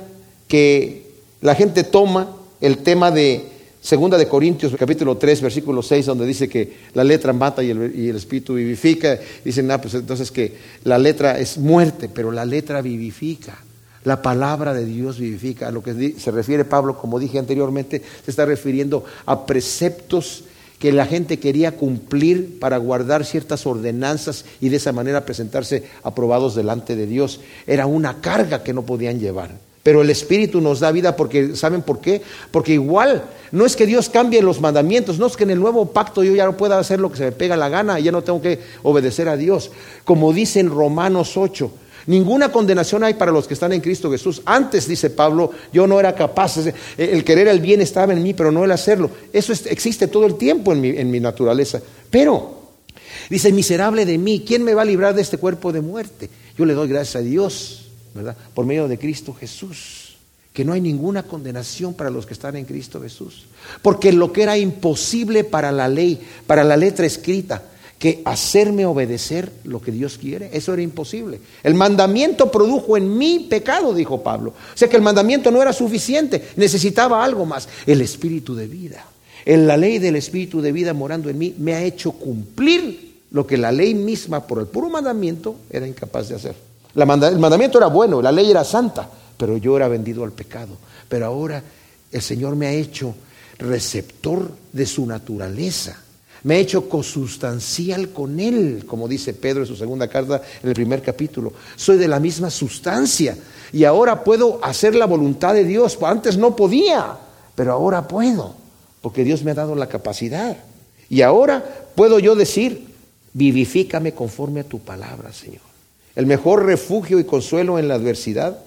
[0.47, 3.45] que la gente toma el tema de
[3.81, 8.15] Segunda de Corintios, capítulo 3, versículo 6, donde dice que la letra mata y el,
[8.15, 9.17] espíritu vivifica.
[9.45, 13.57] Dicen, ah, pues entonces que la letra es muerte, pero la letra vivifica.
[14.03, 15.67] La palabra de Dios vivifica.
[15.67, 20.43] A lo que se refiere Pablo, como dije anteriormente, se está refiriendo a preceptos
[20.79, 26.55] que la gente quería cumplir para guardar ciertas ordenanzas y de esa manera presentarse aprobados
[26.55, 27.39] delante de Dios.
[27.65, 29.66] Era una carga que no podían llevar.
[29.87, 32.21] Pero el Espíritu nos da vida porque, ¿saben por qué?
[32.51, 33.23] Porque igual,
[33.53, 36.35] no es que Dios cambie los mandamientos, no es que en el nuevo pacto yo
[36.35, 38.59] ya no pueda hacer lo que se me pega la gana, ya no tengo que
[38.83, 39.71] obedecer a Dios.
[40.03, 41.71] Como dice en Romanos 8,
[42.07, 44.41] ninguna condenación hay para los que están en Cristo Jesús.
[44.43, 46.57] Antes, dice Pablo, yo no era capaz,
[46.97, 49.09] el querer el bien estaba en mí, pero no el hacerlo.
[49.31, 51.81] Eso existe todo el tiempo en mi, en mi naturaleza.
[52.09, 52.73] Pero,
[53.29, 56.29] dice, miserable de mí, ¿quién me va a librar de este cuerpo de muerte?
[56.57, 57.86] Yo le doy gracias a Dios
[58.53, 60.17] por medio de Cristo Jesús.
[60.53, 63.45] Que no hay ninguna condenación para los que están en Cristo Jesús.
[63.81, 67.63] Porque lo que era imposible para la ley, para la letra escrita,
[67.99, 71.39] que hacerme obedecer lo que Dios quiere, eso era imposible.
[71.63, 74.51] El mandamiento produjo en mí pecado, dijo Pablo.
[74.51, 79.05] O sea que el mandamiento no era suficiente, necesitaba algo más, el espíritu de vida.
[79.45, 83.47] En la ley del espíritu de vida morando en mí me ha hecho cumplir lo
[83.47, 87.05] que la ley misma por el puro mandamiento era incapaz de hacer el
[87.39, 90.77] mandamiento era bueno, la ley era santa, pero yo era vendido al pecado.
[91.07, 91.61] Pero ahora
[92.11, 93.13] el Señor me ha hecho
[93.59, 95.97] receptor de su naturaleza.
[96.43, 100.75] Me he hecho consustancial con Él, como dice Pedro en su segunda carta en el
[100.75, 101.51] primer capítulo.
[101.75, 103.37] Soy de la misma sustancia
[103.73, 105.97] y ahora puedo hacer la voluntad de Dios.
[106.01, 107.17] Antes no podía,
[107.55, 108.53] pero ahora puedo,
[109.01, 110.57] porque Dios me ha dado la capacidad.
[111.09, 111.63] Y ahora
[111.95, 112.87] puedo yo decir,
[113.33, 115.66] vivifícame conforme a tu palabra, Señor.
[116.17, 118.57] El mejor refugio y consuelo en la adversidad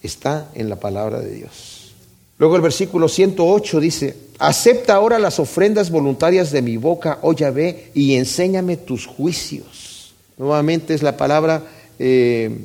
[0.00, 1.92] está en la palabra de Dios.
[2.38, 7.90] Luego el versículo 108 dice, acepta ahora las ofrendas voluntarias de mi boca, oh Yahvé,
[7.94, 10.14] y enséñame tus juicios.
[10.38, 11.64] Nuevamente es la palabra,
[11.98, 12.56] eh,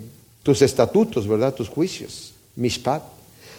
[0.43, 1.55] tus estatutos, ¿verdad?
[1.55, 2.35] Tus juicios.
[2.55, 3.01] Mishpat.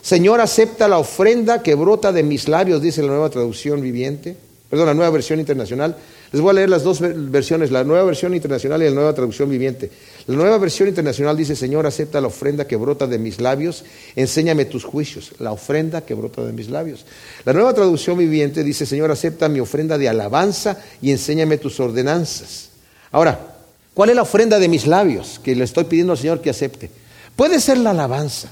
[0.03, 4.37] Señor, acepta la ofrenda que brota de mis labios, dice la nueva traducción viviente,
[4.69, 5.97] perdón, la nueva versión internacional.
[6.33, 9.49] Les voy a leer las dos versiones, la nueva versión internacional y la nueva traducción
[9.49, 9.91] viviente.
[10.27, 13.85] La nueva versión internacional dice, Señor, acepta la ofrenda que brota de mis labios,
[14.17, 17.07] enséñame tus juicios, la ofrenda que brota de mis labios.
[17.45, 22.71] La nueva traducción viviente dice, Señor, acepta mi ofrenda de alabanza y enséñame tus ordenanzas.
[23.13, 23.57] Ahora,
[23.95, 26.91] ¿cuál es la ofrenda de mis labios que le estoy pidiendo al Señor que acepte?
[27.37, 28.51] Puede ser la alabanza,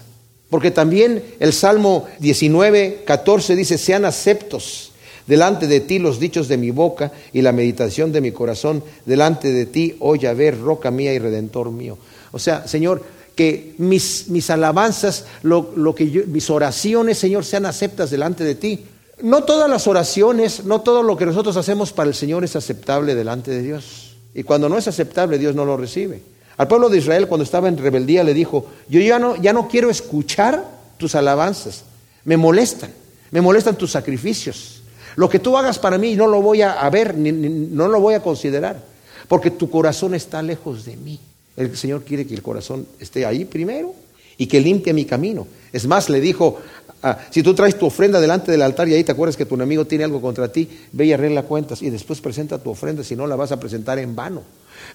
[0.49, 4.93] porque también el Salmo 19, 14 dice, sean aceptos
[5.27, 9.53] delante de ti los dichos de mi boca y la meditación de mi corazón, delante
[9.53, 11.99] de ti, oh Yahvé, roca mía y redentor mío.
[12.33, 13.03] O sea, Señor,
[13.35, 18.87] que mis, mis alabanzas, lo, que mis oraciones, Señor, sean aceptas delante de ti.
[19.23, 23.15] No todas las oraciones, no todo lo que nosotros hacemos para el Señor es aceptable
[23.15, 24.17] delante de Dios.
[24.35, 26.23] Y cuando no es aceptable, Dios no lo recibe.
[26.57, 29.69] Al pueblo de Israel, cuando estaba en rebeldía, le dijo, yo ya no, ya no
[29.69, 30.65] quiero escuchar
[30.99, 31.85] tus alabanzas,
[32.25, 32.93] me molestan,
[33.31, 34.84] me molestan tus sacrificios.
[35.17, 38.15] Lo que tú hagas para mí no lo voy a, ver, ni, no lo voy
[38.15, 38.83] a considerar,
[39.29, 41.19] porque tu corazón está lejos de mí.
[41.57, 43.95] El Señor quiere que el corazón esté ahí primero
[44.37, 45.47] y que limpie mi camino.
[45.73, 46.59] Es más, le dijo,
[47.03, 49.55] ah, si tú traes tu ofrenda delante del altar y ahí te acuerdas que tu
[49.55, 53.15] enemigo tiene algo contra ti, ve y arregla cuentas y después presenta tu ofrenda, si
[53.15, 54.43] no la vas a presentar en vano.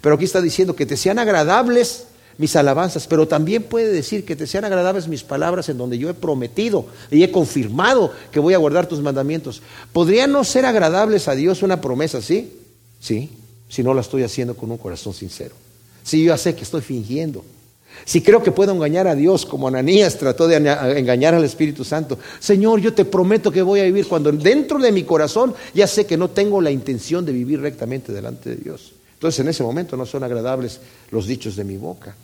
[0.02, 2.06] Pero aquí está diciendo que te sean agradables
[2.40, 6.10] mis alabanzas, pero también puede decir que te sean agradables mis palabras en donde yo
[6.10, 9.62] he prometido y he confirmado que voy a guardar tus mandamientos.
[9.92, 12.54] ¿Podría no ser agradables a Dios una promesa así?
[13.02, 13.30] Sí,
[13.68, 15.54] si no la estoy haciendo con un corazón sincero.
[16.02, 17.44] Si yo ya sé que estoy fingiendo.
[18.06, 22.18] Si creo que puedo engañar a Dios como Ananías trató de engañar al Espíritu Santo.
[22.40, 26.06] Señor, yo te prometo que voy a vivir cuando dentro de mi corazón ya sé
[26.06, 28.94] que no tengo la intención de vivir rectamente delante de Dios.
[29.16, 30.80] Entonces en ese momento no son agradables
[31.12, 32.16] los dichos de mi boca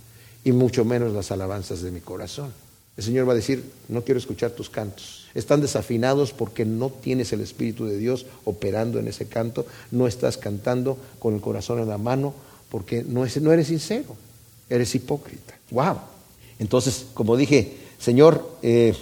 [0.45, 2.53] y mucho menos las alabanzas de mi corazón.
[2.95, 5.25] El Señor va a decir, no quiero escuchar tus cantos.
[5.33, 10.37] Están desafinados porque no tienes el Espíritu de Dios operando en ese canto, no estás
[10.37, 12.33] cantando con el corazón en la mano
[12.69, 14.15] porque no, no eres sincero,
[14.69, 15.55] eres hipócrita.
[15.71, 15.97] ¡Wow!
[16.59, 18.95] Entonces, como dije, Señor, eh,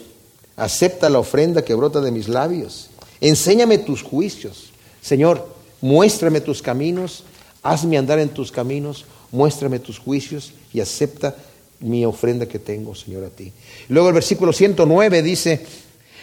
[0.56, 2.90] acepta la ofrenda que brota de mis labios,
[3.22, 4.72] enséñame tus juicios.
[5.02, 5.48] Señor,
[5.82, 7.26] muéstrame tus caminos,
[7.62, 11.36] hazme andar en tus caminos, muéstrame tus juicios y acepta
[11.82, 13.52] mi ofrenda que tengo, Señor, a ti.
[13.90, 15.62] Luego el versículo 109 dice,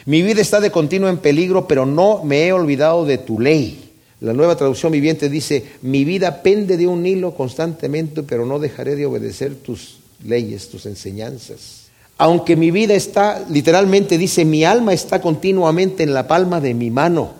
[0.06, 3.90] mi vida está de continuo en peligro, pero no me he olvidado de tu ley.
[4.20, 8.96] La nueva traducción viviente dice, mi vida pende de un hilo constantemente, pero no dejaré
[8.96, 11.88] de obedecer tus leyes, tus enseñanzas.
[12.16, 16.90] Aunque mi vida está, literalmente dice, mi alma está continuamente en la palma de mi
[16.90, 17.39] mano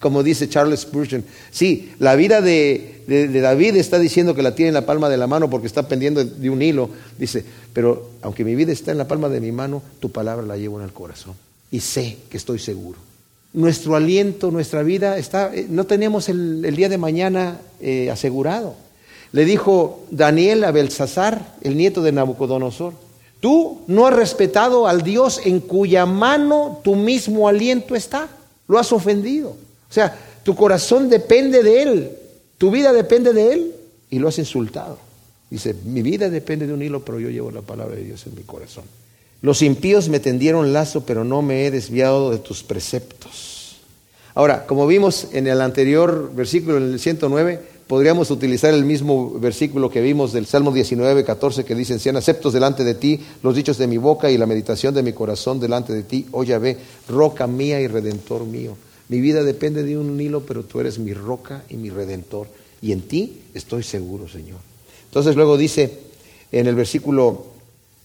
[0.00, 1.22] como dice Charles Spurgeon.
[1.50, 5.26] Sí, la vida de, David está diciendo que la tiene en la palma de la
[5.26, 6.88] mano porque está pendiendo de un hilo.
[7.18, 10.56] Dice, pero aunque mi vida está en la palma de mi mano, tu palabra la
[10.56, 11.34] llevo en el corazón.
[11.70, 12.98] Y sé que estoy seguro.
[13.52, 18.76] Nuestro aliento, nuestra vida, está, eh, no tenemos el, día de mañana eh, asegurado.
[19.32, 22.94] Le dijo Daniel a Belsasar, el nieto de Nabucodonosor,
[23.40, 28.28] tú no has respetado al Dios en cuya mano tu mismo aliento está.
[28.66, 29.56] Lo has ofendido.
[29.90, 32.10] O sea, tu corazón depende de Él,
[32.58, 33.74] tu vida depende de Él
[34.08, 34.98] y lo has insultado.
[35.50, 38.36] Dice, mi vida depende de un hilo, pero yo llevo la palabra de Dios en
[38.36, 38.84] mi corazón.
[39.42, 43.78] Los impíos me tendieron lazo, pero no me he desviado de tus preceptos.
[44.34, 49.90] Ahora, como vimos en el anterior versículo, en el 109, podríamos utilizar el mismo versículo
[49.90, 53.76] que vimos del Salmo 19, 14, que dice, sean aceptos delante de ti los dichos
[53.76, 56.76] de mi boca y la meditación de mi corazón delante de ti, oh Yahvé,
[57.08, 58.76] roca mía y redentor mío.
[59.10, 62.46] Mi vida depende de un hilo, pero tú eres mi roca y mi redentor.
[62.80, 64.60] Y en ti estoy seguro, Señor.
[65.06, 65.98] Entonces luego dice
[66.52, 67.46] en el versículo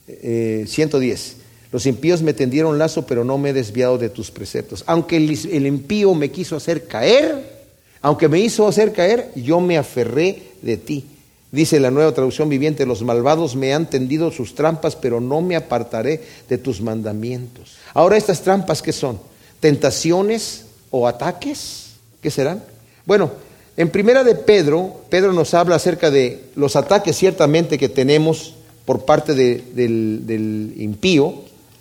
[0.08, 1.36] 110, eh,
[1.72, 4.84] los impíos me tendieron lazo, pero no me he desviado de tus preceptos.
[4.88, 7.54] Aunque el, el impío me quiso hacer caer,
[8.02, 11.06] aunque me hizo hacer caer, yo me aferré de ti.
[11.52, 15.56] Dice la nueva traducción viviente, los malvados me han tendido sus trampas, pero no me
[15.56, 17.76] apartaré de tus mandamientos.
[17.94, 19.20] Ahora estas trampas, ¿qué son?
[19.60, 20.65] Tentaciones,
[20.96, 22.64] o ataques, ¿qué serán?
[23.06, 23.32] Bueno,
[23.78, 28.54] En primera de Pedro, Pedro nos habla acerca de los ataques ciertamente que tenemos
[28.86, 31.34] por parte del, impío,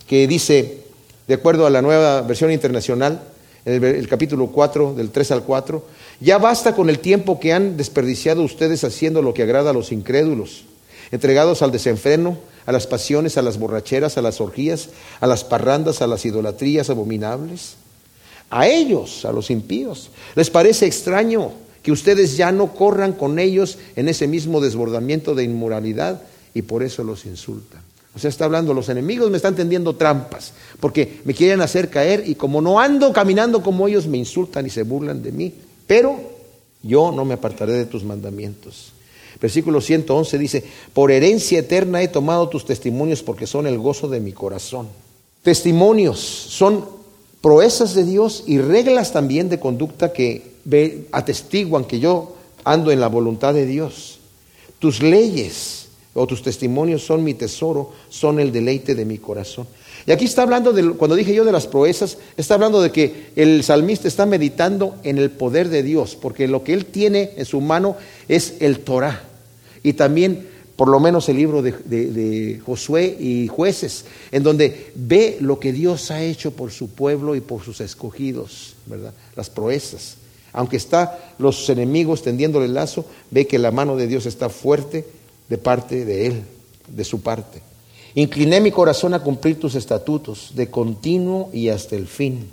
[0.08, 0.78] que dice,
[1.28, 3.22] de acuerdo a la nueva versión internacional,
[3.64, 5.84] en el, el, capítulo 4, del 3 al 4,
[6.18, 9.92] ya basta con el tiempo que han desperdiciado ustedes haciendo lo que agrada a los
[9.92, 10.64] incrédulos,
[11.12, 14.88] entregados al desenfreno, a las pasiones, a las borracheras, a las orgías,
[15.20, 17.76] a las parrandas, a las idolatrías abominables.
[18.50, 23.78] A ellos, a los impíos, les parece extraño que ustedes ya no corran con ellos
[23.96, 26.22] en ese mismo desbordamiento de inmoralidad
[26.54, 27.82] y por eso los insultan.
[28.14, 32.22] O sea, está hablando, los enemigos me están tendiendo trampas, porque me quieren hacer caer
[32.26, 35.52] y como no ando caminando como ellos, me insultan y se burlan de mí.
[35.86, 36.20] Pero
[36.82, 38.92] yo no me apartaré de tus mandamientos.
[39.40, 44.20] Versículo 111 dice, por herencia eterna he tomado tus testimonios porque son el gozo de
[44.20, 44.88] mi corazón.
[45.42, 46.84] Testimonios son
[47.44, 50.54] proezas de Dios y reglas también de conducta que
[51.12, 54.18] atestiguan que yo ando en la voluntad de Dios.
[54.78, 59.66] Tus leyes o tus testimonios son mi tesoro, son el deleite de mi corazón.
[60.06, 63.26] Y aquí está hablando, de, cuando dije yo de las proezas, está hablando de que
[63.36, 67.44] el salmista está meditando en el poder de Dios, porque lo que él tiene en
[67.44, 69.22] su mano es el Torah.
[69.82, 75.60] Y también por lo menos el libro de, Josué y jueces, en donde ve lo
[75.60, 79.14] que Dios ha hecho por su pueblo y por sus escogidos, ¿verdad?
[79.36, 80.16] Las proezas.
[80.52, 85.04] Aunque está los enemigos tendiéndole el lazo, ve que la mano de Dios está fuerte
[85.48, 86.42] de parte de él,
[86.88, 87.62] de su parte.
[88.16, 92.48] Incliné mi corazón a cumplir tus estatutos, de continuo y hasta el fin.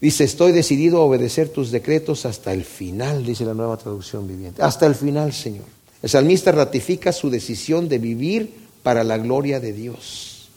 [0.00, 4.62] Dice, estoy decidido a obedecer tus decretos hasta el final, dice la nueva traducción viviente.
[4.62, 5.75] Hasta el final, Señor.
[6.02, 10.48] El salmista ratifica su decisión de vivir para la gloria de Dios.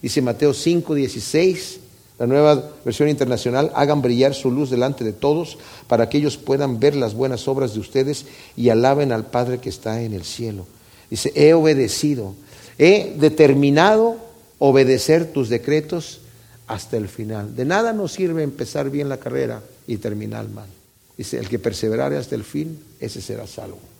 [0.00, 1.80] Dice Mateo 5, 16,
[2.18, 6.78] la nueva versión internacional, hagan brillar su luz delante de todos para que ellos puedan
[6.78, 8.26] ver las buenas obras de ustedes
[8.56, 10.66] y alaben al Padre que está en el cielo.
[11.10, 12.34] Dice, he obedecido,
[12.78, 14.16] he determinado
[14.58, 16.20] obedecer tus decretos
[16.66, 17.56] hasta el final.
[17.56, 20.68] De nada nos sirve empezar bien la carrera y terminar mal.
[21.16, 23.91] Dice, el que perseverare hasta el fin, ese será salvo.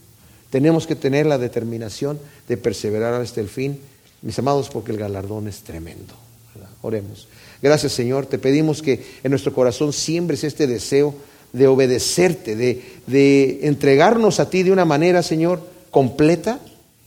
[0.53, 3.81] Tenemos que tener la determinación de perseverar hasta el fin,
[4.21, 6.13] mis amados, porque el galardón es tremendo.
[6.83, 7.27] Oremos.
[7.63, 11.15] Gracias Señor, te pedimos que en nuestro corazón siembres este deseo
[11.55, 16.61] de obedecerte, de, de entregarnos a ti de una manera, Señor, completa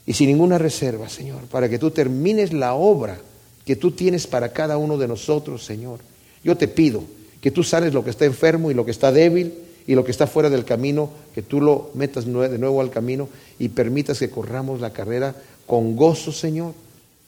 [0.07, 3.19] y sin ninguna reserva, Señor, para que tú termines la obra
[3.63, 5.99] que tú tienes para cada uno de nosotros, Señor.
[6.43, 7.03] Yo te pido
[7.41, 9.53] que tú sales lo que está enfermo y lo que está débil
[9.87, 13.29] y lo que está fuera del camino, que tú lo metas de nuevo al camino
[13.59, 15.35] y permitas que corramos la carrera
[15.67, 16.73] con gozo, Señor,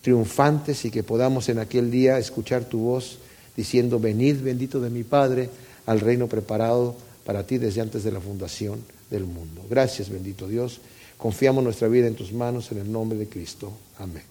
[0.02, 3.20] triunfantes y que podamos en aquel día escuchar tu voz
[3.56, 5.50] diciendo, venid bendito de mi Padre
[5.86, 6.96] al reino preparado
[7.26, 8.80] para ti desde antes de la fundación
[9.10, 9.66] del mundo.
[9.70, 10.80] Gracias, bendito Dios.
[11.18, 13.72] Confiamos nuestra vida en tus manos en el nombre de Cristo.
[13.98, 14.24] Amén.